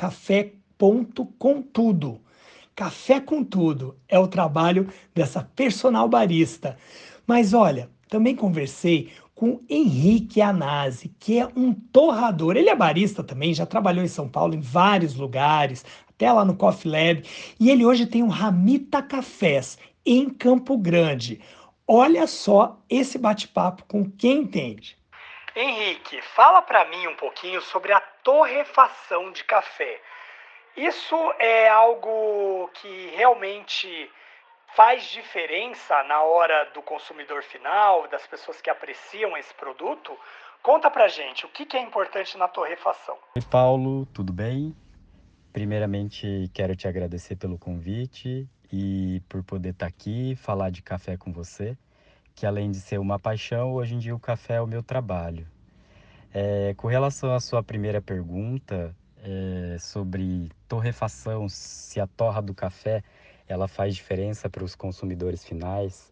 Café 2.75 3.19
com 3.19 3.43
Tudo 3.43 3.97
é 4.07 4.17
o 4.17 4.27
trabalho 4.27 4.87
dessa 5.13 5.43
personal 5.55 6.07
barista. 6.07 6.77
Mas 7.27 7.53
olha, 7.53 7.89
também 8.09 8.35
conversei 8.35 9.11
com 9.35 9.61
Henrique 9.69 10.41
Anasi, 10.41 11.09
que 11.19 11.39
é 11.39 11.47
um 11.55 11.73
torrador. 11.73 12.55
Ele 12.55 12.69
é 12.69 12.75
barista 12.75 13.23
também, 13.23 13.53
já 13.53 13.65
trabalhou 13.65 14.03
em 14.03 14.07
São 14.07 14.27
Paulo 14.27 14.55
em 14.55 14.61
vários 14.61 15.15
lugares, 15.15 15.85
até 16.09 16.31
lá 16.31 16.45
no 16.45 16.55
Coffee 16.55 16.91
Lab, 16.91 17.23
e 17.59 17.69
ele 17.69 17.85
hoje 17.85 18.05
tem 18.05 18.23
um 18.23 18.27
Ramita 18.27 19.01
Cafés 19.01 19.77
em 20.05 20.29
Campo 20.29 20.77
Grande. 20.77 21.41
Olha 21.87 22.27
só 22.27 22.79
esse 22.89 23.17
bate-papo 23.17 23.83
com 23.85 24.09
quem 24.09 24.41
entende. 24.41 24.97
Henrique, 25.55 26.19
fala 26.35 26.61
para 26.61 26.85
mim 26.85 27.07
um 27.07 27.15
pouquinho 27.15 27.61
sobre 27.61 27.93
a 27.93 27.99
torrefação 27.99 29.31
de 29.31 29.43
café. 29.43 30.01
Isso 30.75 31.15
é 31.37 31.69
algo 31.69 32.67
que 32.73 33.13
realmente 33.15 34.09
faz 34.75 35.03
diferença 35.03 36.03
na 36.05 36.23
hora 36.23 36.71
do 36.73 36.81
consumidor 36.81 37.43
final, 37.43 38.07
das 38.07 38.25
pessoas 38.25 38.59
que 38.59 38.71
apreciam 38.71 39.37
esse 39.37 39.53
produto? 39.53 40.17
Conta 40.63 40.89
pra 40.89 41.07
gente, 41.07 41.45
o 41.45 41.49
que 41.49 41.77
é 41.77 41.79
importante 41.79 42.35
na 42.39 42.47
torrefação? 42.47 43.15
Oi, 43.35 43.43
Paulo, 43.51 44.07
tudo 44.07 44.33
bem? 44.33 44.75
Primeiramente, 45.51 46.49
quero 46.51 46.75
te 46.75 46.87
agradecer 46.87 47.35
pelo 47.35 47.59
convite 47.59 48.49
e 48.71 49.21
por 49.29 49.43
poder 49.43 49.69
estar 49.69 49.85
aqui, 49.85 50.35
falar 50.35 50.71
de 50.71 50.81
café 50.81 51.15
com 51.15 51.31
você, 51.31 51.77
que 52.33 52.47
além 52.47 52.71
de 52.71 52.79
ser 52.79 52.99
uma 52.99 53.19
paixão, 53.19 53.73
hoje 53.73 53.93
em 53.93 53.99
dia 53.99 54.15
o 54.15 54.19
café 54.19 54.55
é 54.55 54.61
o 54.61 54.65
meu 54.65 54.81
trabalho. 54.81 55.45
É, 56.33 56.73
com 56.75 56.87
relação 56.87 57.31
à 57.31 57.39
sua 57.39 57.61
primeira 57.61 58.01
pergunta, 58.01 58.95
é, 59.23 59.77
sobre 59.79 60.51
torrefação, 60.67 61.47
se 61.47 61.99
a 61.99 62.05
torra 62.05 62.41
do 62.41 62.53
café 62.53 63.01
ela 63.47 63.67
faz 63.67 63.95
diferença 63.95 64.49
para 64.49 64.63
os 64.63 64.75
consumidores 64.75 65.43
finais, 65.43 66.11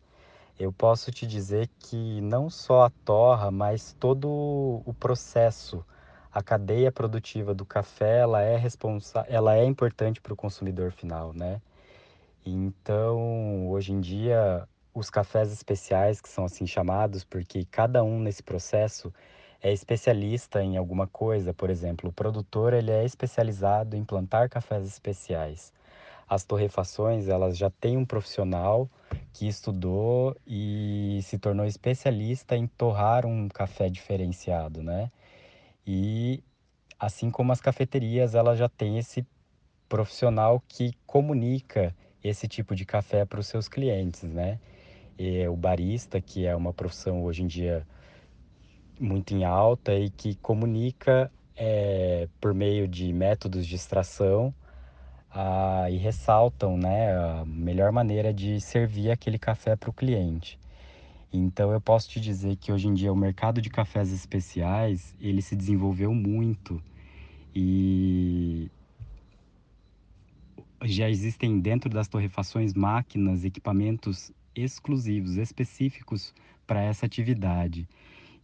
eu 0.59 0.71
posso 0.71 1.11
te 1.11 1.25
dizer 1.27 1.69
que 1.79 2.21
não 2.21 2.49
só 2.49 2.83
a 2.83 2.89
torra, 2.89 3.51
mas 3.51 3.95
todo 3.99 4.81
o 4.85 4.93
processo, 4.99 5.83
a 6.31 6.41
cadeia 6.41 6.91
produtiva 6.91 7.53
do 7.53 7.65
café, 7.65 8.19
ela 8.19 8.41
é 8.41 8.55
responsa 8.57 9.25
ela 9.27 9.55
é 9.55 9.65
importante 9.65 10.21
para 10.21 10.33
o 10.33 10.35
consumidor 10.35 10.91
final, 10.91 11.33
né? 11.33 11.61
Então, 12.45 13.69
hoje 13.69 13.91
em 13.91 13.99
dia, 13.99 14.67
os 14.93 15.09
cafés 15.09 15.51
especiais, 15.51 16.21
que 16.21 16.29
são 16.29 16.45
assim 16.45 16.65
chamados, 16.65 17.23
porque 17.23 17.65
cada 17.65 18.03
um 18.03 18.19
nesse 18.19 18.43
processo 18.43 19.13
é 19.61 19.71
especialista 19.71 20.61
em 20.63 20.75
alguma 20.75 21.05
coisa, 21.05 21.53
por 21.53 21.69
exemplo, 21.69 22.09
o 22.09 22.13
produtor 22.13 22.73
ele 22.73 22.89
é 22.89 23.05
especializado 23.05 23.95
em 23.95 24.03
plantar 24.03 24.49
cafés 24.49 24.87
especiais. 24.87 25.71
As 26.27 26.43
torrefações, 26.43 27.27
elas 27.27 27.57
já 27.57 27.69
têm 27.69 27.97
um 27.97 28.05
profissional 28.05 28.89
que 29.33 29.47
estudou 29.47 30.35
e 30.47 31.19
se 31.23 31.37
tornou 31.37 31.65
especialista 31.65 32.55
em 32.55 32.65
torrar 32.65 33.25
um 33.25 33.47
café 33.49 33.89
diferenciado, 33.89 34.81
né? 34.81 35.11
E 35.85 36.41
assim 36.99 37.29
como 37.29 37.51
as 37.51 37.61
cafeterias, 37.61 38.33
elas 38.33 38.57
já 38.57 38.69
têm 38.69 38.97
esse 38.97 39.25
profissional 39.89 40.63
que 40.67 40.93
comunica 41.05 41.93
esse 42.23 42.47
tipo 42.47 42.75
de 42.75 42.85
café 42.85 43.25
para 43.25 43.39
os 43.39 43.47
seus 43.47 43.67
clientes, 43.67 44.23
né? 44.23 44.59
E 45.19 45.45
o 45.47 45.55
barista, 45.55 46.21
que 46.21 46.45
é 46.45 46.55
uma 46.55 46.73
profissão 46.73 47.23
hoje 47.23 47.43
em 47.43 47.47
dia 47.47 47.85
muito 49.01 49.33
em 49.33 49.43
alta 49.43 49.93
e 49.93 50.09
que 50.09 50.35
comunica 50.35 51.31
é, 51.55 52.27
por 52.39 52.53
meio 52.53 52.87
de 52.87 53.11
métodos 53.11 53.65
de 53.65 53.75
extração 53.75 54.53
e 55.89 55.97
ressaltam 55.97 56.77
né, 56.77 57.13
a 57.13 57.45
melhor 57.45 57.91
maneira 57.91 58.33
de 58.33 58.59
servir 58.59 59.11
aquele 59.11 59.39
café 59.39 59.75
para 59.75 59.89
o 59.89 59.93
cliente. 59.93 60.59
Então 61.31 61.71
eu 61.71 61.79
posso 61.79 62.09
te 62.09 62.19
dizer 62.19 62.57
que 62.57 62.71
hoje 62.71 62.87
em 62.87 62.93
dia 62.93 63.11
o 63.11 63.15
mercado 63.15 63.61
de 63.61 63.69
cafés 63.69 64.11
especiais 64.11 65.15
ele 65.19 65.41
se 65.41 65.55
desenvolveu 65.55 66.13
muito 66.13 66.81
e 67.55 68.69
já 70.83 71.09
existem 71.09 71.59
dentro 71.59 71.89
das 71.89 72.07
torrefações 72.07 72.73
máquinas, 72.73 73.45
equipamentos 73.45 74.31
exclusivos, 74.53 75.37
específicos 75.37 76.33
para 76.67 76.81
essa 76.81 77.05
atividade. 77.05 77.87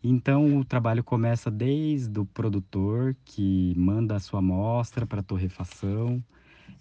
Então 0.04 0.58
o 0.60 0.66
trabalho 0.66 1.04
começa 1.04 1.50
desde 1.52 2.20
o 2.20 2.26
produtor 2.26 3.16
que 3.26 3.74
manda 3.78 4.16
a 4.16 4.20
sua 4.20 4.40
amostra 4.40 5.06
para 5.06 5.20
a 5.22 5.24
torrefação. 5.24 6.24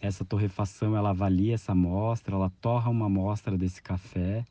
Essa 0.01 0.25
torrefação 0.25 0.97
ela 0.97 1.11
avalia 1.11 1.55
essa 1.55 1.73
amostra, 1.73 2.35
ela 2.37 2.51
torra 2.61 2.91
uma 2.91 3.07
amostra 3.07 3.57
desse 3.59 3.83
café 3.83 4.45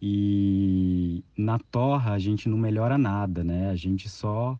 E 0.00 1.24
na 1.36 1.58
torra 1.58 2.12
a 2.12 2.18
gente 2.18 2.48
não 2.48 2.58
melhora 2.58 2.96
nada, 2.98 3.42
né? 3.44 3.70
A 3.70 3.76
gente 3.76 4.08
só, 4.08 4.58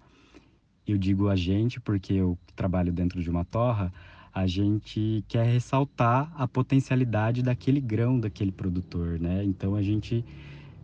eu 0.87 0.99
digo 0.99 1.29
a 1.29 1.37
gente 1.37 1.81
porque 1.81 2.15
eu 2.15 2.39
trabalho 2.57 2.93
dentro 2.93 3.23
de 3.23 3.31
uma 3.31 3.45
torra, 3.45 3.93
a 4.35 4.47
gente 4.47 5.25
quer 5.29 5.47
ressaltar 5.47 6.33
a 6.37 6.49
potencialidade 6.49 7.43
daquele 7.43 7.81
grão 7.81 8.19
daquele 8.21 8.53
produtor, 8.53 9.21
né? 9.21 9.45
Então 9.45 9.75
a 9.75 9.83
gente 9.83 10.25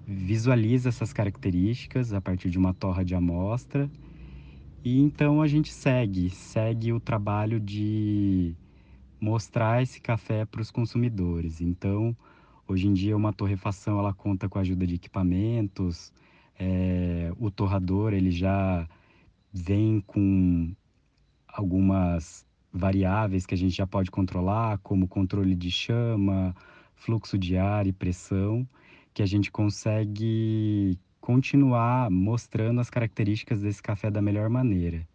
visualiza 0.07 0.89
essas 0.89 1.13
características 1.13 2.13
a 2.13 2.21
partir 2.21 2.51
de 2.51 2.59
uma 2.59 2.75
torra 2.75 3.05
de 3.05 3.15
amostra 3.15 3.91
e 4.85 5.01
então 5.01 5.41
a 5.41 5.47
gente 5.47 5.73
segue, 5.73 6.29
segue 6.29 6.93
o 6.93 7.01
trabalho 7.01 7.59
de 7.59 8.55
mostrar 9.19 9.83
esse 9.83 9.99
café 9.99 10.45
para 10.45 10.61
os 10.61 10.71
consumidores. 10.71 11.63
Então, 11.63 12.15
hoje 12.69 12.87
em 12.87 12.93
dia, 12.93 13.17
uma 13.17 13.33
torrefação 13.33 13.99
ela 13.99 14.13
conta 14.13 14.47
com 14.47 14.59
a 14.59 14.61
ajuda 14.61 14.87
de 14.87 14.97
equipamentos, 14.97 16.13
é, 16.59 17.33
o 17.39 17.51
torrador 17.51 18.13
ele 18.13 18.31
já 18.31 18.87
vem 19.51 20.01
com 20.07 20.75
algumas 21.49 22.45
variáveis 22.71 23.47
que 23.47 23.55
a 23.55 23.59
gente 23.59 23.75
já 23.75 23.87
pode 23.87 24.11
controlar, 24.11 24.79
como 24.79 25.09
controle 25.09 25.55
de 25.55 25.71
chama, 25.71 26.55
fluxo 26.95 27.39
de 27.39 27.57
ar 27.57 27.87
e 27.87 27.93
pressão, 27.93 28.69
que 29.15 29.23
a 29.23 29.27
gente 29.27 29.51
consegue 29.51 30.99
continuar 31.21 32.11
mostrando 32.11 32.81
as 32.81 32.91
características 32.91 33.63
desse 33.63 33.83
café 33.83 34.11
da 34.11 34.21
melhor 34.21 34.51
maneira. 34.51 35.07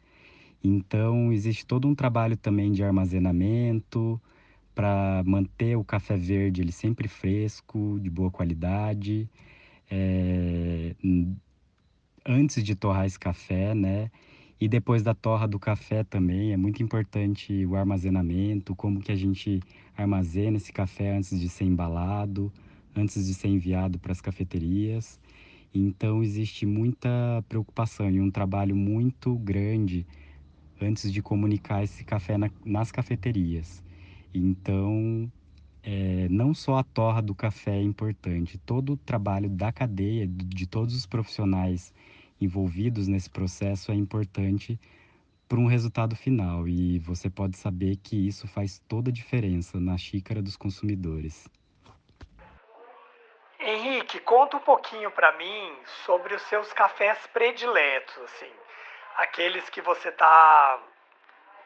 Então, 0.64 1.32
existe 1.32 1.66
todo 1.66 1.88
um 1.88 1.94
trabalho 1.94 2.36
também 2.36 2.72
de 2.72 2.84
armazenamento 2.84 4.20
para 4.74 5.22
manter 5.26 5.76
o 5.76 5.84
café 5.84 6.18
verde 6.18 6.62
ele 6.62 6.72
sempre 6.72 7.08
fresco, 7.08 8.00
de 8.02 8.10
boa 8.10 8.32
qualidade. 8.32 9.30
É, 9.92 10.96
antes 12.26 12.64
de 12.64 12.76
torrar 12.76 13.06
esse 13.06 13.20
café, 13.20 13.76
né? 13.76 14.10
E 14.60 14.68
depois 14.68 15.02
da 15.04 15.14
torra 15.14 15.48
do 15.48 15.60
café 15.60 16.04
também 16.04 16.52
é 16.52 16.58
muito 16.58 16.84
importante 16.84 17.66
o 17.66 17.76
armazenamento, 17.76 18.76
como 18.76 19.00
que 19.00 19.12
a 19.12 19.16
gente 19.16 19.62
armazena 19.96 20.58
esse 20.58 20.72
café 20.72 21.16
antes 21.16 21.40
de 21.40 21.48
ser 21.48 21.66
embalado, 21.66 22.52
antes 22.96 23.26
de 23.26 23.34
ser 23.34 23.48
enviado 23.48 24.00
para 24.00 24.12
as 24.12 24.22
cafeterias. 24.22 25.20
Então 25.74 26.24
existe 26.24 26.66
muita 26.66 27.44
preocupação 27.48 28.10
e 28.10 28.20
um 28.20 28.32
trabalho 28.32 28.76
muito 28.76 29.36
grande 29.38 30.06
antes 30.82 31.12
de 31.12 31.22
comunicar 31.22 31.84
esse 31.84 32.04
café 32.04 32.38
na, 32.38 32.50
nas 32.66 32.92
cafeterias. 32.92 33.84
Então, 34.34 35.32
é, 35.84 36.28
não 36.30 36.54
só 36.54 36.78
a 36.78 36.84
torra 36.84 37.22
do 37.22 37.36
café 37.36 37.78
é 37.78 37.82
importante, 37.82 38.58
todo 38.60 38.94
o 38.94 38.98
trabalho 38.98 39.50
da 39.50 39.72
cadeia, 39.72 40.28
de 40.28 40.68
todos 40.68 40.96
os 40.96 41.06
profissionais 41.06 41.94
envolvidos 42.40 43.08
nesse 43.08 43.30
processo 43.30 43.92
é 43.92 43.96
importante 43.96 44.80
para 45.48 45.60
um 45.60 45.66
resultado 45.66 46.16
final 46.16 46.68
e 46.68 47.00
você 47.00 47.30
pode 47.30 47.58
saber 47.58 47.98
que 47.98 48.16
isso 48.16 48.48
faz 48.48 48.82
toda 48.88 49.10
a 49.10 49.14
diferença 49.14 49.80
na 49.80 49.98
xícara 49.98 50.42
dos 50.42 50.56
consumidores. 50.56 51.50
Henrique, 53.70 54.20
conta 54.20 54.58
um 54.58 54.62
pouquinho 54.62 55.12
para 55.12 55.32
mim 55.34 55.78
sobre 56.06 56.34
os 56.34 56.42
seus 56.44 56.72
cafés 56.74 57.18
prediletos, 57.34 58.18
assim, 58.24 58.52
aqueles 59.18 59.70
que 59.70 59.82
você 59.82 60.12
tá 60.12 60.80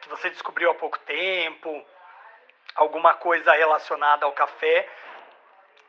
que 0.01 0.09
você 0.09 0.29
descobriu 0.29 0.69
há 0.69 0.75
pouco 0.75 0.99
tempo, 0.99 1.81
alguma 2.75 3.13
coisa 3.13 3.53
relacionada 3.53 4.25
ao 4.25 4.33
café 4.33 4.87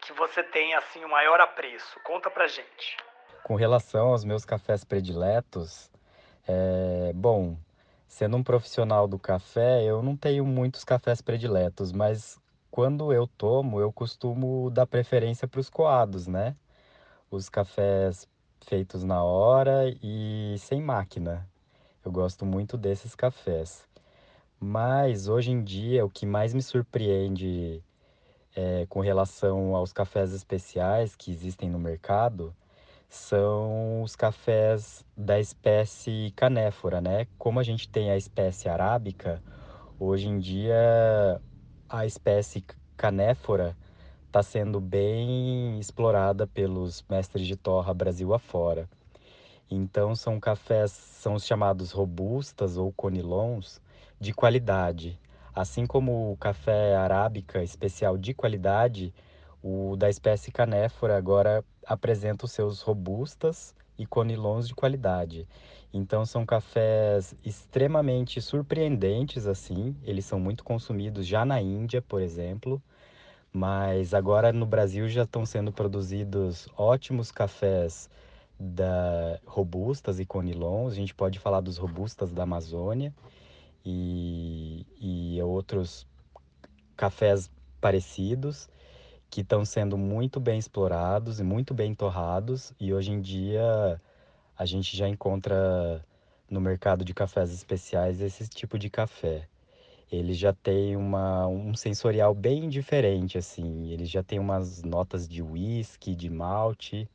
que 0.00 0.12
você 0.12 0.42
tem 0.42 0.74
assim 0.74 1.04
o 1.04 1.08
maior 1.08 1.40
apreço. 1.40 1.98
Conta 2.04 2.30
pra 2.30 2.46
gente. 2.46 2.96
Com 3.42 3.56
relação 3.56 4.08
aos 4.08 4.24
meus 4.24 4.44
cafés 4.44 4.84
prediletos, 4.84 5.90
é, 6.46 7.12
bom, 7.14 7.56
sendo 8.06 8.36
um 8.36 8.42
profissional 8.42 9.08
do 9.08 9.18
café, 9.18 9.82
eu 9.82 10.02
não 10.02 10.16
tenho 10.16 10.44
muitos 10.44 10.84
cafés 10.84 11.20
prediletos, 11.20 11.90
mas 11.90 12.38
quando 12.74 13.12
eu 13.12 13.28
tomo, 13.28 13.78
eu 13.78 13.92
costumo 13.92 14.68
dar 14.68 14.84
preferência 14.84 15.46
para 15.46 15.60
os 15.60 15.70
coados, 15.70 16.26
né? 16.26 16.56
Os 17.30 17.48
cafés 17.48 18.28
feitos 18.66 19.04
na 19.04 19.22
hora 19.22 19.96
e 20.02 20.56
sem 20.58 20.82
máquina. 20.82 21.48
Eu 22.04 22.10
gosto 22.10 22.44
muito 22.44 22.76
desses 22.76 23.14
cafés. 23.14 23.88
Mas 24.58 25.28
hoje 25.28 25.52
em 25.52 25.62
dia, 25.62 26.04
o 26.04 26.10
que 26.10 26.26
mais 26.26 26.52
me 26.52 26.60
surpreende 26.60 27.80
é, 28.56 28.86
com 28.88 28.98
relação 28.98 29.76
aos 29.76 29.92
cafés 29.92 30.32
especiais 30.32 31.14
que 31.14 31.30
existem 31.30 31.70
no 31.70 31.78
mercado 31.78 32.52
são 33.08 34.02
os 34.02 34.16
cafés 34.16 35.04
da 35.16 35.38
espécie 35.38 36.32
canéfora, 36.34 37.00
né? 37.00 37.28
Como 37.38 37.60
a 37.60 37.62
gente 37.62 37.88
tem 37.88 38.10
a 38.10 38.16
espécie 38.16 38.68
arábica, 38.68 39.40
hoje 39.96 40.26
em 40.26 40.40
dia 40.40 41.40
a 41.88 42.06
espécie 42.06 42.64
canéfora 42.96 43.76
está 44.26 44.42
sendo 44.42 44.80
bem 44.80 45.78
explorada 45.78 46.46
pelos 46.46 47.04
mestres 47.08 47.46
de 47.46 47.56
torra 47.56 47.94
Brasil 47.94 48.34
afora. 48.34 48.88
Então 49.70 50.14
são 50.14 50.40
cafés, 50.40 50.90
são 50.90 51.34
os 51.34 51.46
chamados 51.46 51.92
robustas 51.92 52.76
ou 52.76 52.92
conilons 52.92 53.80
de 54.20 54.32
qualidade. 54.32 55.18
Assim 55.54 55.86
como 55.86 56.32
o 56.32 56.36
café 56.36 56.96
arábica 56.96 57.62
especial 57.62 58.18
de 58.18 58.34
qualidade, 58.34 59.14
o 59.62 59.94
da 59.96 60.10
espécie 60.10 60.50
canéfora 60.50 61.16
agora 61.16 61.64
apresenta 61.86 62.44
os 62.44 62.52
seus 62.52 62.80
robustas 62.80 63.74
e 63.96 64.04
conilons 64.04 64.66
de 64.66 64.74
qualidade. 64.74 65.46
Então 65.96 66.26
são 66.26 66.44
cafés 66.44 67.36
extremamente 67.44 68.40
surpreendentes 68.42 69.46
assim, 69.46 69.96
eles 70.02 70.24
são 70.24 70.40
muito 70.40 70.64
consumidos 70.64 71.24
já 71.24 71.44
na 71.44 71.62
Índia, 71.62 72.02
por 72.02 72.20
exemplo, 72.20 72.82
mas 73.52 74.12
agora 74.12 74.52
no 74.52 74.66
Brasil 74.66 75.08
já 75.08 75.22
estão 75.22 75.46
sendo 75.46 75.72
produzidos 75.72 76.68
ótimos 76.76 77.30
cafés 77.30 78.10
da 78.58 79.38
robustas 79.46 80.18
e 80.18 80.26
conilons. 80.26 80.92
A 80.92 80.96
gente 80.96 81.14
pode 81.14 81.38
falar 81.38 81.60
dos 81.60 81.78
robustas 81.78 82.32
da 82.32 82.42
Amazônia 82.42 83.14
e, 83.86 84.84
e 85.00 85.40
outros 85.42 86.08
cafés 86.96 87.48
parecidos 87.80 88.68
que 89.30 89.42
estão 89.42 89.64
sendo 89.64 89.96
muito 89.96 90.40
bem 90.40 90.58
explorados 90.58 91.38
e 91.38 91.44
muito 91.44 91.72
bem 91.72 91.94
torrados. 91.94 92.72
E 92.80 92.92
hoje 92.92 93.12
em 93.12 93.20
dia 93.20 94.00
a 94.56 94.64
gente 94.64 94.96
já 94.96 95.08
encontra 95.08 96.04
no 96.48 96.60
mercado 96.60 97.04
de 97.04 97.12
cafés 97.12 97.52
especiais 97.52 98.20
esse 98.20 98.48
tipo 98.48 98.78
de 98.78 98.88
café. 98.88 99.48
Ele 100.10 100.32
já 100.32 100.52
tem 100.52 100.96
uma, 100.96 101.46
um 101.46 101.74
sensorial 101.74 102.34
bem 102.34 102.68
diferente, 102.68 103.36
assim. 103.36 103.90
Ele 103.90 104.04
já 104.04 104.22
tem 104.22 104.38
umas 104.38 104.82
notas 104.82 105.28
de 105.28 105.42
whisky, 105.42 106.14
de 106.14 106.30
malte 106.30 107.08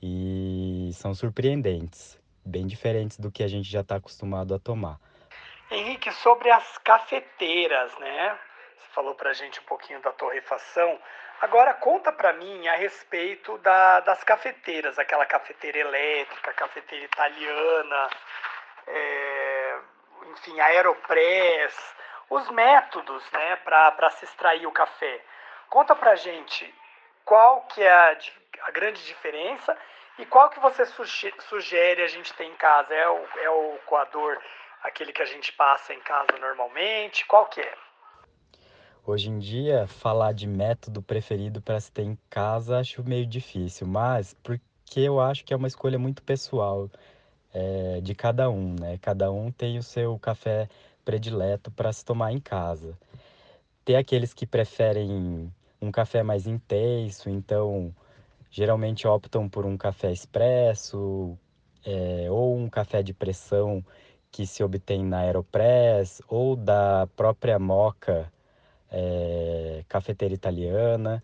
e 0.00 0.90
são 0.92 1.14
surpreendentes, 1.14 2.20
bem 2.44 2.66
diferentes 2.66 3.18
do 3.18 3.30
que 3.30 3.42
a 3.42 3.48
gente 3.48 3.68
já 3.68 3.80
está 3.80 3.96
acostumado 3.96 4.54
a 4.54 4.58
tomar. 4.58 5.00
Henrique, 5.70 6.10
sobre 6.12 6.50
as 6.50 6.78
cafeteiras, 6.78 7.92
né? 7.98 8.38
Você 8.78 8.88
falou 8.94 9.14
para 9.14 9.30
a 9.30 9.32
gente 9.32 9.58
um 9.60 9.64
pouquinho 9.64 10.00
da 10.00 10.12
torrefação. 10.12 11.00
Agora 11.40 11.74
conta 11.74 12.12
para 12.12 12.32
mim 12.32 12.68
a 12.68 12.76
respeito 12.76 13.58
da, 13.58 14.00
das 14.00 14.22
cafeteiras, 14.22 14.98
aquela 14.98 15.26
cafeteira 15.26 15.78
elétrica, 15.78 16.52
cafeteira 16.52 17.04
italiana, 17.04 18.10
é, 18.86 19.78
enfim, 20.30 20.60
aeropress, 20.60 21.94
os 22.30 22.48
métodos 22.50 23.28
né, 23.32 23.56
para 23.56 24.10
se 24.10 24.24
extrair 24.24 24.66
o 24.66 24.72
café. 24.72 25.20
Conta 25.68 25.94
para 25.94 26.14
gente 26.14 26.72
qual 27.24 27.62
que 27.62 27.82
é 27.82 27.92
a, 27.92 28.18
a, 28.62 28.70
grande 28.70 29.04
diferença 29.04 29.76
e 30.18 30.26
qual 30.26 30.50
que 30.50 30.60
você 30.60 30.86
sugere 30.86 32.02
a 32.02 32.08
gente 32.08 32.32
ter 32.34 32.44
em 32.44 32.54
casa. 32.54 32.94
É 32.94 33.08
o, 33.08 33.28
é 33.42 33.50
o 33.50 33.78
coador, 33.86 34.40
aquele 34.82 35.12
que 35.12 35.22
a 35.22 35.26
gente 35.26 35.52
passa 35.52 35.92
em 35.92 36.00
casa 36.00 36.38
normalmente? 36.38 37.26
Qual 37.26 37.46
que 37.46 37.60
é? 37.60 37.87
Hoje 39.08 39.30
em 39.30 39.38
dia, 39.38 39.86
falar 39.86 40.32
de 40.32 40.46
método 40.46 41.00
preferido 41.00 41.62
para 41.62 41.80
se 41.80 41.90
ter 41.90 42.02
em 42.02 42.18
casa 42.28 42.78
acho 42.78 43.02
meio 43.02 43.24
difícil, 43.24 43.86
mas 43.86 44.36
porque 44.42 45.00
eu 45.00 45.18
acho 45.18 45.46
que 45.46 45.54
é 45.54 45.56
uma 45.56 45.66
escolha 45.66 45.98
muito 45.98 46.22
pessoal 46.22 46.90
é, 47.54 48.02
de 48.02 48.14
cada 48.14 48.50
um, 48.50 48.74
né? 48.78 48.98
Cada 48.98 49.32
um 49.32 49.50
tem 49.50 49.78
o 49.78 49.82
seu 49.82 50.18
café 50.18 50.68
predileto 51.06 51.70
para 51.70 51.90
se 51.90 52.04
tomar 52.04 52.34
em 52.34 52.38
casa. 52.38 52.98
Tem 53.82 53.96
aqueles 53.96 54.34
que 54.34 54.46
preferem 54.46 55.50
um 55.80 55.90
café 55.90 56.22
mais 56.22 56.46
intenso, 56.46 57.30
então 57.30 57.94
geralmente 58.50 59.08
optam 59.08 59.48
por 59.48 59.64
um 59.64 59.78
café 59.78 60.12
expresso 60.12 61.34
é, 61.82 62.26
ou 62.30 62.58
um 62.58 62.68
café 62.68 63.02
de 63.02 63.14
pressão 63.14 63.82
que 64.30 64.46
se 64.46 64.62
obtém 64.62 65.02
na 65.02 65.20
Aeropress 65.20 66.20
ou 66.28 66.54
da 66.54 67.08
própria 67.16 67.58
moca 67.58 68.30
é, 68.90 69.84
cafeteira 69.88 70.34
italiana, 70.34 71.22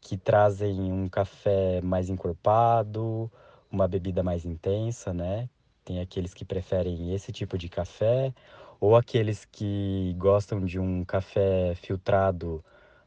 que 0.00 0.16
trazem 0.16 0.92
um 0.92 1.08
café 1.08 1.80
mais 1.82 2.08
encorpado, 2.08 3.30
uma 3.70 3.86
bebida 3.86 4.22
mais 4.22 4.44
intensa, 4.44 5.12
né? 5.12 5.48
Tem 5.84 6.00
aqueles 6.00 6.34
que 6.34 6.44
preferem 6.44 7.14
esse 7.14 7.32
tipo 7.32 7.58
de 7.58 7.68
café, 7.68 8.32
ou 8.80 8.96
aqueles 8.96 9.44
que 9.44 10.14
gostam 10.18 10.64
de 10.64 10.78
um 10.78 11.04
café 11.04 11.74
filtrado 11.74 12.64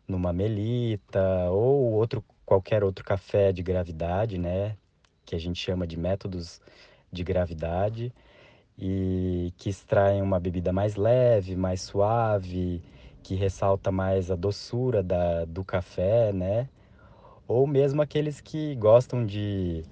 numa 0.07 0.31
melita, 0.33 1.49
ou 1.51 1.93
outro 1.93 2.23
qualquer 2.45 2.83
outro 2.83 3.03
café 3.03 3.51
de 3.51 3.63
gravidade, 3.63 4.37
né? 4.37 4.77
Que 5.25 5.35
a 5.35 5.39
gente 5.39 5.59
chama 5.59 5.87
de 5.87 5.97
métodos 5.97 6.61
de 7.11 7.23
gravidade 7.23 8.13
e 8.77 9.53
que 9.57 9.69
extraem 9.69 10.21
uma 10.21 10.39
bebida 10.39 10.71
mais 10.73 10.95
leve, 10.95 11.55
mais 11.55 11.81
suave, 11.81 12.81
que 13.23 13.35
ressalta 13.35 13.91
mais 13.91 14.29
a 14.29 14.35
doçura 14.35 15.01
da, 15.01 15.45
do 15.45 15.63
café, 15.63 16.31
né? 16.33 16.69
Ou 17.47 17.65
mesmo 17.65 18.01
aqueles 18.01 18.41
que 18.41 18.75
gostam 18.75 19.25
de 19.25 19.83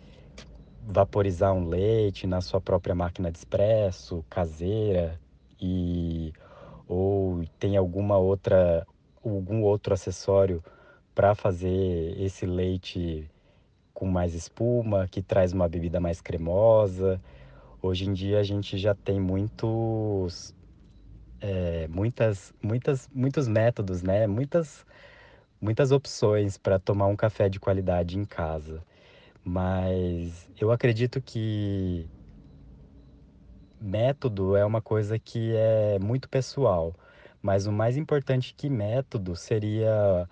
vaporizar 0.83 1.53
um 1.53 1.67
leite 1.67 2.27
na 2.27 2.41
sua 2.41 2.59
própria 2.59 2.93
máquina 2.93 3.31
de 3.31 3.37
espresso 3.37 4.25
caseira 4.29 5.19
e 5.59 6.33
ou 6.87 7.43
tem 7.59 7.77
alguma 7.77 8.17
outra 8.17 8.85
algum 9.23 9.61
outro 9.61 9.93
acessório 9.93 10.63
para 11.13 11.35
fazer 11.35 12.19
esse 12.19 12.45
leite 12.45 13.29
com 13.93 14.07
mais 14.07 14.33
espuma, 14.33 15.07
que 15.07 15.21
traz 15.21 15.53
uma 15.53 15.67
bebida 15.67 15.99
mais 15.99 16.21
cremosa. 16.21 17.21
Hoje 17.81 18.09
em 18.09 18.13
dia 18.13 18.39
a 18.39 18.43
gente 18.43 18.77
já 18.77 18.95
tem 18.95 19.19
muitos, 19.19 20.55
é, 21.41 21.87
muitas, 21.87 22.53
muitas, 22.61 23.09
muitos 23.13 23.47
métodos, 23.47 24.01
né? 24.03 24.27
Muitas, 24.27 24.85
muitas 25.59 25.91
opções 25.91 26.57
para 26.57 26.79
tomar 26.79 27.07
um 27.07 27.15
café 27.15 27.49
de 27.49 27.59
qualidade 27.59 28.17
em 28.17 28.25
casa. 28.25 28.83
Mas 29.43 30.47
eu 30.59 30.71
acredito 30.71 31.21
que 31.21 32.07
método 33.79 34.55
é 34.55 34.63
uma 34.63 34.81
coisa 34.81 35.17
que 35.17 35.55
é 35.55 35.97
muito 35.99 36.29
pessoal. 36.29 36.93
Mas 37.41 37.65
o 37.65 37.71
mais 37.71 37.97
importante 37.97 38.53
que 38.55 38.69
método 38.69 39.35
seria 39.35 40.29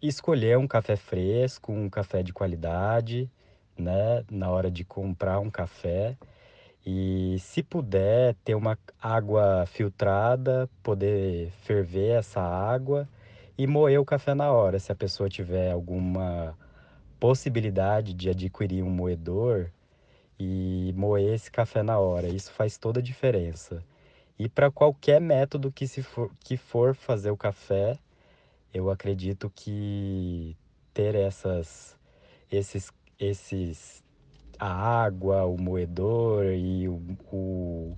escolher 0.00 0.56
um 0.58 0.68
café 0.68 0.96
fresco, 0.96 1.72
um 1.72 1.90
café 1.90 2.22
de 2.22 2.32
qualidade, 2.32 3.30
né, 3.76 4.24
na 4.30 4.50
hora 4.50 4.70
de 4.70 4.84
comprar 4.84 5.40
um 5.40 5.50
café 5.50 6.16
e 6.84 7.36
se 7.38 7.62
puder 7.62 8.34
ter 8.44 8.54
uma 8.54 8.76
água 9.00 9.64
filtrada, 9.66 10.68
poder 10.82 11.50
ferver 11.62 12.18
essa 12.18 12.40
água 12.40 13.08
e 13.56 13.66
moer 13.66 14.00
o 14.00 14.04
café 14.04 14.34
na 14.34 14.50
hora. 14.50 14.78
Se 14.78 14.90
a 14.90 14.94
pessoa 14.94 15.28
tiver 15.28 15.70
alguma 15.70 16.58
possibilidade 17.20 18.12
de 18.12 18.28
adquirir 18.30 18.82
um 18.82 18.90
moedor 18.90 19.70
e 20.38 20.92
moer 20.96 21.34
esse 21.34 21.50
café 21.50 21.82
na 21.84 21.98
hora, 21.98 22.26
isso 22.26 22.52
faz 22.52 22.76
toda 22.76 22.98
a 22.98 23.02
diferença. 23.02 23.82
E 24.36 24.48
para 24.48 24.70
qualquer 24.70 25.20
método 25.20 25.70
que, 25.70 25.86
se 25.86 26.02
for, 26.02 26.32
que 26.40 26.56
for 26.56 26.96
fazer 26.96 27.30
o 27.30 27.36
café, 27.36 27.96
eu 28.74 28.90
acredito 28.90 29.52
que 29.54 30.56
ter 30.92 31.14
essas, 31.14 31.96
esses, 32.50 32.90
esses 33.20 34.02
a 34.62 35.02
água, 35.02 35.44
o 35.44 35.60
moedor 35.60 36.44
e 36.44 36.86
o, 36.88 37.02
o, 37.32 37.96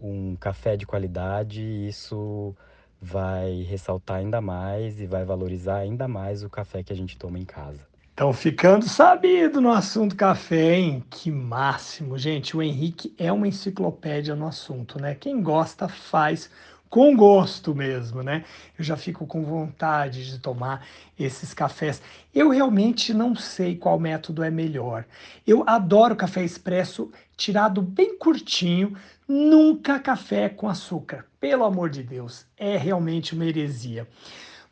um 0.00 0.36
café 0.36 0.76
de 0.76 0.86
qualidade, 0.86 1.60
isso 1.60 2.54
vai 3.02 3.62
ressaltar 3.62 4.18
ainda 4.18 4.40
mais 4.40 5.00
e 5.00 5.06
vai 5.06 5.24
valorizar 5.24 5.78
ainda 5.78 6.06
mais 6.06 6.44
o 6.44 6.48
café 6.48 6.84
que 6.84 6.92
a 6.92 6.96
gente 6.96 7.18
toma 7.18 7.36
em 7.36 7.44
casa. 7.44 7.80
Então, 8.14 8.32
ficando 8.32 8.88
sabido 8.88 9.60
no 9.60 9.72
assunto 9.72 10.14
café, 10.14 10.76
hein? 10.76 11.04
Que 11.10 11.32
máximo, 11.32 12.16
gente. 12.16 12.56
O 12.56 12.62
Henrique 12.62 13.12
é 13.18 13.32
uma 13.32 13.48
enciclopédia 13.48 14.36
no 14.36 14.46
assunto, 14.46 15.00
né? 15.00 15.16
Quem 15.16 15.42
gosta 15.42 15.88
faz 15.88 16.48
com 16.96 17.14
gosto 17.14 17.74
mesmo, 17.74 18.22
né? 18.22 18.42
Eu 18.78 18.82
já 18.82 18.96
fico 18.96 19.26
com 19.26 19.44
vontade 19.44 20.30
de 20.30 20.38
tomar 20.38 20.82
esses 21.20 21.52
cafés. 21.52 22.00
Eu 22.34 22.48
realmente 22.48 23.12
não 23.12 23.36
sei 23.36 23.76
qual 23.76 24.00
método 24.00 24.42
é 24.42 24.50
melhor. 24.50 25.04
Eu 25.46 25.62
adoro 25.66 26.16
café 26.16 26.42
expresso 26.42 27.12
tirado 27.36 27.82
bem 27.82 28.16
curtinho, 28.16 28.96
nunca 29.28 30.00
café 30.00 30.48
com 30.48 30.70
açúcar. 30.70 31.26
Pelo 31.38 31.64
amor 31.64 31.90
de 31.90 32.02
Deus, 32.02 32.46
é 32.56 32.78
realmente 32.78 33.34
uma 33.34 33.44
heresia. 33.44 34.08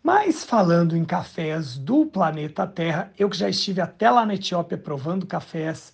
Mas 0.02 0.44
falando 0.44 0.96
em 0.96 1.04
cafés 1.04 1.76
do 1.76 2.06
planeta 2.06 2.66
Terra, 2.66 3.12
eu 3.18 3.28
que 3.28 3.36
já 3.36 3.50
estive 3.50 3.82
até 3.82 4.10
lá 4.10 4.24
na 4.24 4.34
Etiópia 4.34 4.78
provando 4.78 5.26
cafés 5.26 5.92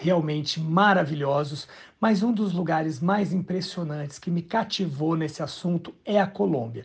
realmente 0.00 0.60
maravilhosos, 0.60 1.68
mas 2.00 2.22
um 2.22 2.32
dos 2.32 2.52
lugares 2.52 3.00
mais 3.00 3.32
impressionantes 3.32 4.18
que 4.18 4.30
me 4.30 4.42
cativou 4.42 5.16
nesse 5.16 5.42
assunto 5.42 5.92
é 6.04 6.20
a 6.20 6.26
Colômbia. 6.26 6.84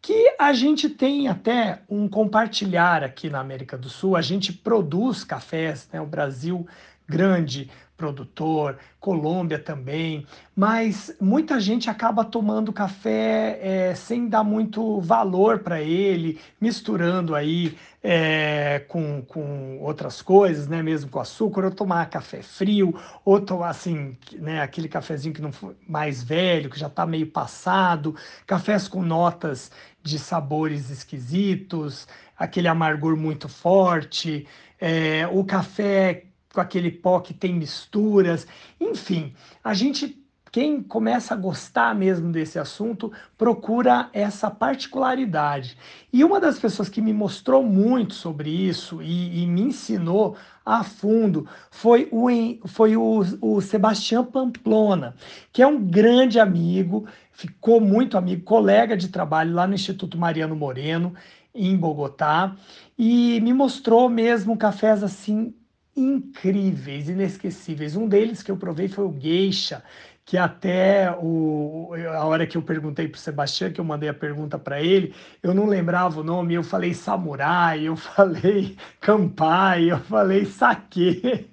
Que 0.00 0.34
a 0.38 0.52
gente 0.52 0.88
tem 0.88 1.28
até 1.28 1.82
um 1.88 2.08
compartilhar 2.08 3.02
aqui 3.02 3.28
na 3.28 3.40
América 3.40 3.76
do 3.76 3.88
Sul, 3.88 4.16
a 4.16 4.22
gente 4.22 4.52
produz 4.52 5.24
cafés, 5.24 5.88
né? 5.92 6.00
O 6.00 6.06
Brasil 6.06 6.66
grande 7.08 7.70
produtor, 7.96 8.76
Colômbia 8.98 9.58
também, 9.58 10.26
mas 10.54 11.14
muita 11.20 11.60
gente 11.60 11.88
acaba 11.88 12.24
tomando 12.24 12.72
café 12.72 13.58
é, 13.62 13.94
sem 13.94 14.28
dar 14.28 14.42
muito 14.42 15.00
valor 15.00 15.60
para 15.60 15.80
ele, 15.80 16.40
misturando 16.60 17.34
aí 17.34 17.76
é, 18.02 18.80
com, 18.88 19.22
com 19.22 19.78
outras 19.80 20.20
coisas, 20.20 20.66
né, 20.66 20.82
mesmo 20.82 21.10
com 21.10 21.20
açúcar, 21.20 21.64
ou 21.64 21.70
tomar 21.70 22.10
café 22.10 22.42
frio, 22.42 22.98
ou 23.24 23.40
tomar 23.40 23.70
assim, 23.70 24.16
né, 24.32 24.60
aquele 24.60 24.88
cafezinho 24.88 25.34
que 25.34 25.42
não 25.42 25.52
foi 25.52 25.76
mais 25.88 26.22
velho, 26.22 26.70
que 26.70 26.78
já 26.78 26.88
está 26.88 27.06
meio 27.06 27.26
passado, 27.26 28.14
cafés 28.46 28.88
com 28.88 29.02
notas 29.02 29.70
de 30.02 30.18
sabores 30.18 30.90
esquisitos, 30.90 32.08
aquele 32.36 32.68
amargor 32.68 33.16
muito 33.16 33.48
forte, 33.48 34.46
é, 34.80 35.26
o 35.30 35.44
café 35.44 36.24
com 36.54 36.60
aquele 36.60 36.90
pó 36.90 37.20
que 37.20 37.34
tem 37.34 37.52
misturas, 37.52 38.46
enfim, 38.80 39.34
a 39.62 39.74
gente 39.74 40.24
quem 40.54 40.80
começa 40.80 41.34
a 41.34 41.36
gostar 41.36 41.96
mesmo 41.96 42.30
desse 42.30 42.60
assunto 42.60 43.10
procura 43.36 44.08
essa 44.12 44.48
particularidade. 44.48 45.76
E 46.12 46.22
uma 46.22 46.38
das 46.38 46.60
pessoas 46.60 46.88
que 46.88 47.02
me 47.02 47.12
mostrou 47.12 47.60
muito 47.64 48.14
sobre 48.14 48.50
isso 48.50 49.02
e, 49.02 49.42
e 49.42 49.46
me 49.48 49.62
ensinou 49.62 50.36
a 50.64 50.84
fundo 50.84 51.48
foi 51.72 52.08
o, 52.12 52.28
foi 52.68 52.96
o, 52.96 53.24
o 53.40 53.60
Sebastião 53.60 54.24
Pamplona, 54.24 55.16
que 55.52 55.60
é 55.60 55.66
um 55.66 55.84
grande 55.84 56.38
amigo, 56.38 57.04
ficou 57.32 57.80
muito 57.80 58.16
amigo, 58.16 58.44
colega 58.44 58.96
de 58.96 59.08
trabalho 59.08 59.52
lá 59.54 59.66
no 59.66 59.74
Instituto 59.74 60.16
Mariano 60.16 60.54
Moreno, 60.54 61.14
em 61.52 61.76
Bogotá, 61.76 62.54
e 62.96 63.40
me 63.40 63.52
mostrou 63.52 64.08
mesmo 64.08 64.56
cafés 64.56 65.02
assim 65.02 65.52
incríveis, 65.96 67.08
inesquecíveis. 67.08 67.96
Um 67.96 68.08
deles 68.08 68.42
que 68.42 68.50
eu 68.50 68.56
provei 68.56 68.88
foi 68.88 69.04
o 69.04 69.16
Geisha, 69.18 69.82
que 70.26 70.38
até 70.38 71.14
o, 71.20 71.90
a 72.14 72.24
hora 72.24 72.46
que 72.46 72.56
eu 72.56 72.62
perguntei 72.62 73.06
para 73.06 73.16
o 73.16 73.20
Sebastião, 73.20 73.70
que 73.70 73.80
eu 73.80 73.84
mandei 73.84 74.08
a 74.08 74.14
pergunta 74.14 74.58
para 74.58 74.80
ele, 74.80 75.14
eu 75.42 75.52
não 75.52 75.66
lembrava 75.66 76.20
o 76.20 76.24
nome, 76.24 76.54
eu 76.54 76.62
falei 76.62 76.94
samurai, 76.94 77.82
eu 77.86 77.94
falei 77.94 78.76
campai, 79.00 79.92
eu 79.92 79.98
falei 79.98 80.46
saque, 80.46 81.46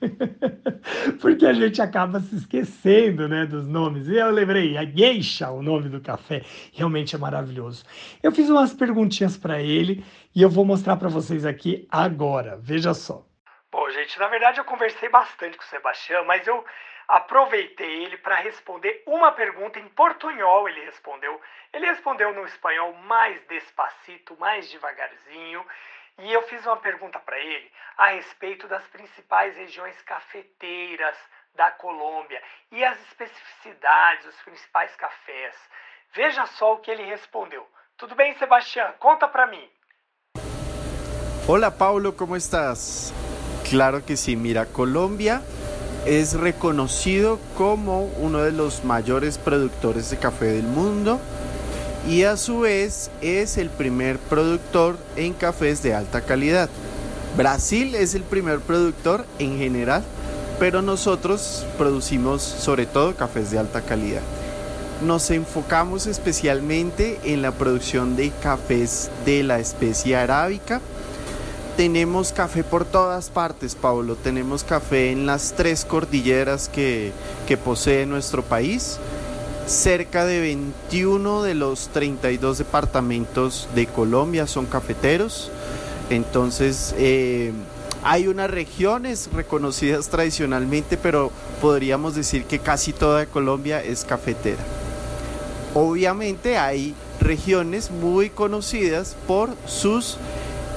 porque 1.20 1.46
a 1.46 1.54
gente 1.54 1.82
acaba 1.82 2.22
se 2.22 2.36
esquecendo 2.36 3.28
né, 3.28 3.46
dos 3.46 3.68
nomes. 3.68 4.08
E 4.08 4.16
eu 4.16 4.32
lembrei, 4.32 4.78
a 4.78 4.86
geisha, 4.86 5.52
o 5.52 5.62
nome 5.62 5.90
do 5.90 6.00
café, 6.00 6.42
realmente 6.72 7.16
é 7.16 7.20
maravilhoso. 7.20 7.84
Eu 8.24 8.32
fiz 8.32 8.50
umas 8.50 8.74
perguntinhas 8.74 9.36
para 9.36 9.62
ele 9.62 10.04
e 10.34 10.42
eu 10.42 10.50
vou 10.50 10.64
mostrar 10.64 10.96
para 10.96 11.10
vocês 11.10 11.46
aqui 11.46 11.86
agora, 11.92 12.58
veja 12.62 12.94
só. 12.94 13.31
Gente, 14.02 14.18
na 14.18 14.28
verdade 14.28 14.60
eu 14.60 14.66
conversei 14.66 15.10
bastante 15.10 15.56
com 15.56 15.64
o 15.64 15.68
Sebastião, 15.68 16.26
mas 16.26 16.48
eu 16.48 16.66
aproveitei 17.08 18.04
ele 18.04 18.18
para 18.18 18.34
responder 18.34 19.04
uma 19.06 19.32
pergunta 19.32 19.78
em 19.78 19.88
portunhol. 19.90 20.68
Ele 20.68 20.84
respondeu, 20.86 21.40
ele 21.72 21.86
respondeu 21.86 22.34
no 22.34 22.44
espanhol 22.46 22.94
mais 22.94 23.40
despacito, 23.46 24.36
mais 24.40 24.68
devagarzinho. 24.72 25.64
E 26.18 26.34
eu 26.34 26.42
fiz 26.48 26.66
uma 26.66 26.78
pergunta 26.78 27.20
para 27.20 27.38
ele 27.38 27.72
a 27.96 28.08
respeito 28.08 28.68
das 28.68 28.84
principais 28.88 29.56
regiões 29.56 30.02
cafeteiras 30.02 31.16
da 31.54 31.70
Colômbia 31.70 32.42
e 32.72 32.84
as 32.84 33.00
especificidades, 33.04 34.26
os 34.26 34.42
principais 34.42 34.96
cafés. 34.96 35.56
Veja 36.12 36.48
só 36.48 36.74
o 36.74 36.80
que 36.80 36.90
ele 36.90 37.04
respondeu. 37.04 37.70
Tudo 37.98 38.16
bem, 38.16 38.34
Sebastião? 38.40 38.94
Conta 38.94 39.28
para 39.28 39.46
mim. 39.46 39.70
Olá, 41.48 41.70
Paulo, 41.70 42.12
como 42.12 42.36
estás? 42.36 43.14
Claro 43.72 44.06
que 44.06 44.18
sí, 44.18 44.36
mira, 44.36 44.66
Colombia 44.66 45.42
es 46.06 46.34
reconocido 46.34 47.40
como 47.58 48.04
uno 48.20 48.40
de 48.40 48.52
los 48.52 48.84
mayores 48.84 49.38
productores 49.38 50.10
de 50.10 50.18
café 50.18 50.48
del 50.48 50.66
mundo 50.66 51.22
y 52.06 52.24
a 52.24 52.36
su 52.36 52.60
vez 52.60 53.12
es 53.22 53.58
el 53.58 53.70
primer 53.70 54.20
productor 54.20 54.98
en 55.16 55.32
cafés 55.32 55.82
de 55.84 55.94
alta 55.94 56.20
calidad. 56.20 56.70
Brasil 57.38 57.96
es 57.96 58.14
el 58.14 58.24
primer 58.24 58.60
productor 58.60 59.26
en 59.40 59.58
general, 59.58 60.04
pero 60.60 60.82
nosotros 60.82 61.66
producimos 61.78 62.42
sobre 62.42 62.86
todo 62.86 63.16
cafés 63.16 63.52
de 63.52 63.60
alta 63.60 63.84
calidad. 63.84 64.22
Nos 65.02 65.32
enfocamos 65.32 66.08
especialmente 66.08 67.22
en 67.24 67.42
la 67.42 67.54
producción 67.54 68.18
de 68.18 68.32
cafés 68.44 69.10
de 69.26 69.44
la 69.44 69.60
especie 69.60 70.18
arábica. 70.18 70.82
Tenemos 71.78 72.32
café 72.32 72.64
por 72.64 72.86
todas 72.86 73.30
partes, 73.30 73.76
Pablo. 73.76 74.16
Tenemos 74.16 74.64
café 74.64 75.12
en 75.12 75.26
las 75.26 75.54
tres 75.56 75.86
cordilleras 75.86 76.70
que, 76.70 77.12
que 77.48 77.58
posee 77.58 78.06
nuestro 78.06 78.44
país 78.44 79.00
Cerca 79.72 80.26
de 80.26 80.42
21 80.42 81.44
de 81.44 81.56
los 81.56 81.90
32 81.90 82.58
departamentos 82.58 83.70
de 83.74 83.88
Colombia 83.88 84.48
son 84.48 84.66
cafeteros. 84.66 85.50
Entonces, 86.10 86.94
eh, 86.98 87.54
hay 88.04 88.28
unas 88.28 88.52
regiones 88.52 89.30
reconocidas 89.32 90.10
tradicionalmente, 90.10 90.98
pero 90.98 91.32
podríamos 91.62 92.16
decir 92.16 92.46
que 92.46 92.60
casi 92.60 92.92
toda 92.92 93.28
Colombia 93.28 93.82
es 93.82 94.04
cafetera. 94.04 94.62
Obviamente 95.74 96.58
hay 96.58 96.96
regiones 97.22 97.92
muy 97.92 98.30
conocidas 98.30 99.16
por 99.26 99.52
sus 99.68 100.18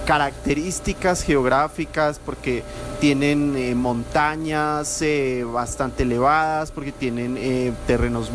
características 0.04 1.22
geográficas, 1.22 2.20
porque 2.24 2.62
tienen 3.00 3.56
eh, 3.56 3.74
montañas 3.74 5.02
eh, 5.02 5.44
bastante 5.44 6.04
elevadas, 6.04 6.70
porque 6.70 6.92
tienen 6.92 7.36
eh, 7.38 7.72
terrenos 7.86 8.30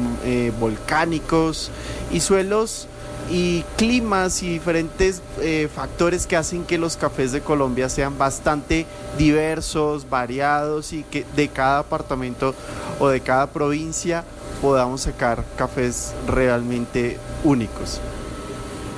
volcánicos 0.60 1.72
y 2.12 2.20
suelos 2.20 2.88
y 3.32 3.64
climas 3.78 4.42
y 4.42 4.50
diferentes 4.50 5.22
factores 5.74 6.26
que 6.26 6.36
hacen 6.36 6.64
que 6.64 6.78
los 6.80 6.98
cafés 6.98 7.32
de 7.32 7.42
Colombia 7.42 7.88
sean 7.90 8.18
bastante 8.18 8.88
diversos, 9.18 10.10
variados 10.10 10.94
y 10.94 11.04
que 11.04 11.26
de 11.36 11.48
cada 11.50 11.80
apartamento 11.80 12.56
o 13.00 13.08
de 13.08 13.22
cada 13.22 13.48
provincia 13.48 14.24
podamos 14.62 15.02
sacar 15.02 15.44
cafés 15.58 16.14
realmente 16.28 17.18
únicos. 17.44 18.02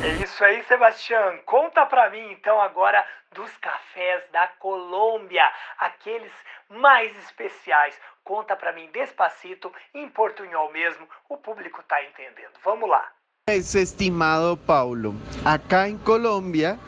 É 0.03 0.23
isso 0.23 0.43
aí, 0.43 0.63
Sebastião. 0.63 1.37
Conta 1.45 1.85
para 1.85 2.09
mim 2.09 2.31
então 2.31 2.59
agora 2.59 3.05
dos 3.35 3.51
cafés 3.57 4.23
da 4.31 4.47
Colômbia, 4.59 5.43
aqueles 5.77 6.31
mais 6.69 7.15
especiais. 7.19 7.95
Conta 8.23 8.55
para 8.55 8.73
mim 8.73 8.89
despacito, 8.91 9.71
em 9.93 10.09
portunhol 10.09 10.71
mesmo, 10.71 11.07
o 11.29 11.37
público 11.37 11.81
está 11.81 12.03
entendendo. 12.03 12.53
Vamos 12.63 12.89
lá. 12.89 13.11
Es 13.47 13.75
estimado 13.75 14.57
Paulo, 14.57 15.13
acá 15.45 15.87
en 15.87 15.97
Colombia 15.99 16.79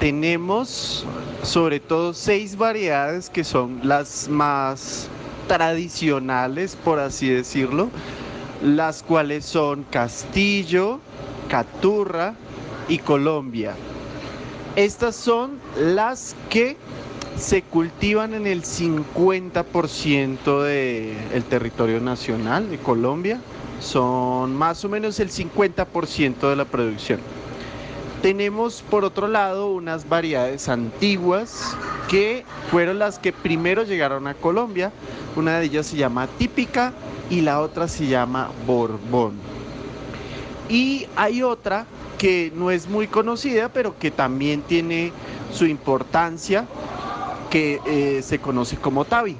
tenemos 0.00 1.06
sobre 1.42 1.80
todo 1.80 2.14
seis 2.14 2.56
variedades 2.56 3.28
que 3.28 3.44
son 3.44 3.80
las 3.82 4.28
más 4.28 5.10
tradicionales, 5.48 6.76
por 6.76 6.98
así 6.98 7.30
decirlo, 7.30 7.90
las 8.62 9.02
cuales 9.02 9.44
son 9.44 9.82
Castillo, 9.84 11.00
Caturra 11.48 12.34
y 12.88 12.98
Colombia. 12.98 13.74
Estas 14.76 15.16
son 15.16 15.58
las 15.76 16.36
que 16.50 16.76
se 17.36 17.62
cultivan 17.62 18.34
en 18.34 18.46
el 18.46 18.62
50% 18.62 20.62
del 20.62 21.44
territorio 21.44 22.00
nacional 22.00 22.70
de 22.70 22.78
Colombia. 22.78 23.40
Son 23.80 24.54
más 24.54 24.84
o 24.84 24.88
menos 24.88 25.20
el 25.20 25.30
50% 25.30 26.50
de 26.50 26.56
la 26.56 26.64
producción. 26.64 27.20
Tenemos 28.22 28.82
por 28.82 29.04
otro 29.04 29.28
lado 29.28 29.72
unas 29.72 30.08
variedades 30.08 30.68
antiguas 30.68 31.76
que 32.08 32.44
fueron 32.70 32.98
las 32.98 33.18
que 33.18 33.32
primero 33.32 33.84
llegaron 33.84 34.26
a 34.26 34.34
Colombia. 34.34 34.92
Una 35.36 35.58
de 35.58 35.66
ellas 35.66 35.86
se 35.86 35.96
llama 35.96 36.26
típica 36.38 36.92
y 37.30 37.42
la 37.42 37.60
otra 37.60 37.86
se 37.86 38.06
llama 38.06 38.50
Borbón. 38.66 39.57
Y 40.68 41.06
hay 41.16 41.42
otra 41.42 41.86
que 42.18 42.52
no 42.54 42.70
es 42.70 42.88
muy 42.88 43.06
conocida, 43.06 43.68
pero 43.68 43.98
que 43.98 44.10
también 44.10 44.62
tiene 44.62 45.12
su 45.52 45.64
importancia, 45.66 46.66
que 47.50 47.80
eh, 47.86 48.20
se 48.22 48.38
conoce 48.38 48.76
como 48.76 49.04
Tabi. 49.04 49.36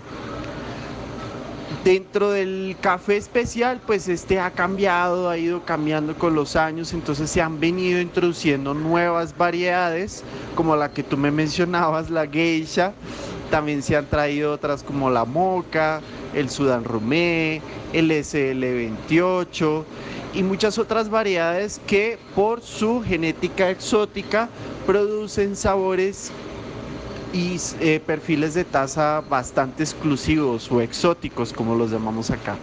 Dentro 1.85 2.31
del 2.31 2.77
café 2.81 3.17
especial, 3.17 3.81
pues 3.87 4.09
este 4.09 4.41
ha 4.41 4.51
cambiado, 4.51 5.29
ha 5.29 5.39
ido 5.39 5.65
cambiando 5.65 6.15
con 6.15 6.35
los 6.35 6.57
años, 6.57 6.93
entonces 6.93 7.31
se 7.31 7.41
han 7.41 7.61
venido 7.61 8.01
introduciendo 8.01 8.75
nuevas 8.75 9.37
variedades, 9.37 10.25
como 10.55 10.77
la 10.77 10.91
que 10.91 11.03
tú 11.03 11.17
me 11.17 11.31
mencionabas, 11.31 12.11
la 12.11 12.27
geisha, 12.27 12.93
también 13.51 13.83
se 13.83 13.97
han 13.97 14.07
traído 14.07 14.53
otras 14.53 14.83
como 14.83 15.09
la 15.11 15.25
moca, 15.25 16.01
el 16.35 16.51
Sudán 16.51 16.85
Rumé, 16.85 17.63
el 17.93 18.11
SL28 18.11 19.85
y 20.39 20.45
muchas 20.45 20.79
otras 20.79 21.11
variedades 21.11 21.81
que 21.89 22.17
por 22.37 22.63
su 22.63 23.03
genética 23.03 23.71
exótica 23.71 24.49
producen 24.87 25.57
sabores 25.57 26.31
y 27.33 27.57
eh, 27.81 27.99
perfiles 28.07 28.55
de 28.55 28.65
taza 28.65 29.21
bastante 29.29 29.83
exclusivos 29.83 30.71
o 30.71 30.81
exóticos, 30.81 31.53
como 31.53 31.75
los 31.75 31.91
llamamos 31.91 32.31
acá. 32.31 32.57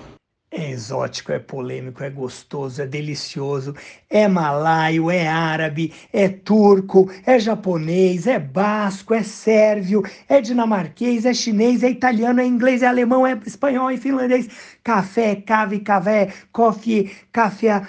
É 0.57 0.71
exótico, 0.71 1.33
é 1.33 1.39
polêmico, 1.39 2.01
é 2.01 2.09
gostoso, 2.09 2.81
é 2.81 2.87
delicioso, 2.87 3.75
é 4.09 4.25
malaio, 4.25 5.11
é 5.11 5.27
árabe, 5.27 5.93
é 6.13 6.29
turco, 6.29 7.11
é 7.25 7.37
japonês, 7.37 8.25
é 8.25 8.39
basco, 8.39 9.13
é 9.13 9.21
sérvio, 9.21 10.01
é 10.29 10.39
dinamarquês, 10.39 11.25
é 11.25 11.33
chinês, 11.33 11.83
é 11.83 11.89
italiano, 11.89 12.39
é 12.39 12.45
inglês, 12.45 12.83
é 12.83 12.87
alemão, 12.87 13.27
é 13.27 13.37
espanhol, 13.45 13.89
é 13.89 13.97
finlandês. 13.97 14.47
Café, 14.81 15.35
cave, 15.35 15.81
cavé, 15.81 16.33
coffee, 16.53 17.11
café, 17.33 17.85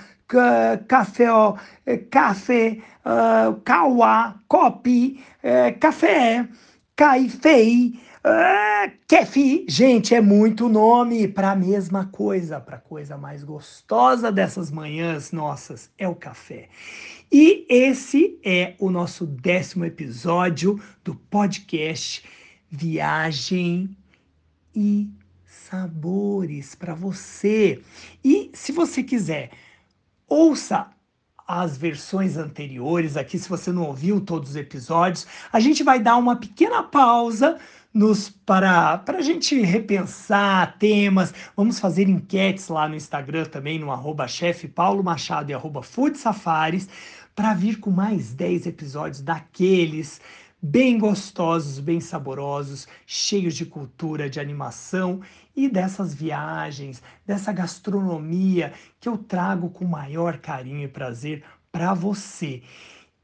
café, 0.89 1.29
café, 2.11 2.79
uh, 3.05 3.61
cauá, 3.65 4.41
copi, 4.49 5.23
uh, 5.45 5.79
café, 5.79 6.49
caifei, 6.97 8.01
ah, 8.29 8.91
Kefi, 9.07 9.65
gente, 9.69 10.13
é 10.13 10.21
muito 10.21 10.69
nome 10.69 11.29
para 11.29 11.53
a 11.53 11.55
mesma 11.55 12.07
coisa, 12.07 12.59
para 12.59 12.77
a 12.77 12.81
coisa 12.81 13.17
mais 13.17 13.45
gostosa 13.45 14.33
dessas 14.33 14.69
manhãs 14.69 15.31
nossas, 15.31 15.93
é 15.97 16.09
o 16.09 16.15
café. 16.17 16.69
E 17.31 17.65
esse 17.69 18.37
é 18.45 18.75
o 18.81 18.91
nosso 18.91 19.25
décimo 19.25 19.85
episódio 19.85 20.83
do 21.05 21.15
podcast 21.15 22.25
Viagem 22.69 23.97
e 24.75 25.09
Sabores 25.47 26.75
para 26.75 26.95
você. 26.95 27.81
E 28.25 28.51
se 28.53 28.73
você 28.73 29.05
quiser, 29.05 29.53
ouça 30.27 30.91
as 31.47 31.79
versões 31.79 32.37
anteriores 32.37 33.17
aqui, 33.17 33.39
se 33.39 33.49
você 33.49 33.71
não 33.71 33.85
ouviu 33.85 34.21
todos 34.21 34.51
os 34.51 34.57
episódios, 34.57 35.29
a 35.53 35.61
gente 35.61 35.85
vai 35.85 36.01
dar 36.01 36.17
uma 36.17 36.35
pequena 36.35 36.83
pausa 36.83 37.57
nos 37.97 38.29
para 38.29 38.99
para 38.99 39.19
a 39.19 39.23
gente 39.23 39.59
repensar 39.63 40.77
temas. 40.79 41.33
Vamos 41.57 41.81
fazer 41.81 42.07
enquetes 42.07 42.69
lá 42.69 42.87
no 42.87 42.95
Instagram 42.95 43.47
também, 43.47 43.79
no 43.79 43.91
arroba 43.91 44.29
chefe 44.29 44.69
Paulo 44.69 45.03
Machado 45.03 45.51
e 45.51 45.55
arroba 45.55 45.81
Safaris, 46.15 46.89
para 47.35 47.55
vir 47.55 47.81
com 47.81 47.91
mais 47.91 48.35
10 48.35 48.67
episódios 48.67 49.23
daqueles 49.23 50.21
bem 50.61 50.99
gostosos, 50.99 51.79
bem 51.79 51.99
saborosos, 51.99 52.87
cheios 53.07 53.55
de 53.55 53.65
cultura, 53.65 54.29
de 54.29 54.41
animação 54.41 55.23
e 55.55 55.67
dessas 55.67 56.13
viagens, 56.13 57.03
dessa 57.25 57.51
gastronomia 57.51 58.75
que 59.01 59.09
eu 59.09 59.17
trago 59.17 59.71
com 59.71 59.87
maior 59.87 60.37
carinho 60.37 60.83
e 60.83 60.89
prazer 60.89 61.43
para 61.73 61.95
você. 61.95 62.63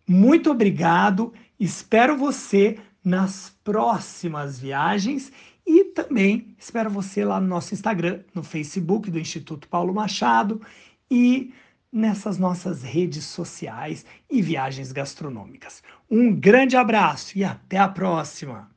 Muito 0.08 0.50
obrigado, 0.50 1.32
espero 1.60 2.16
você 2.16 2.78
nas 3.04 3.56
próximas 3.62 4.58
viagens 4.58 5.32
e 5.66 5.84
também 5.84 6.54
espero 6.58 6.90
você 6.90 7.24
lá 7.24 7.40
no 7.40 7.46
nosso 7.46 7.74
Instagram, 7.74 8.20
no 8.34 8.42
Facebook 8.42 9.10
do 9.10 9.18
Instituto 9.18 9.68
Paulo 9.68 9.94
Machado 9.94 10.60
e 11.10 11.52
nessas 11.92 12.38
nossas 12.38 12.82
redes 12.82 13.24
sociais 13.24 14.06
e 14.30 14.40
viagens 14.40 14.92
gastronômicas. 14.92 15.82
Um 16.10 16.34
grande 16.34 16.76
abraço 16.76 17.36
e 17.36 17.44
até 17.44 17.78
a 17.78 17.88
próxima! 17.88 18.71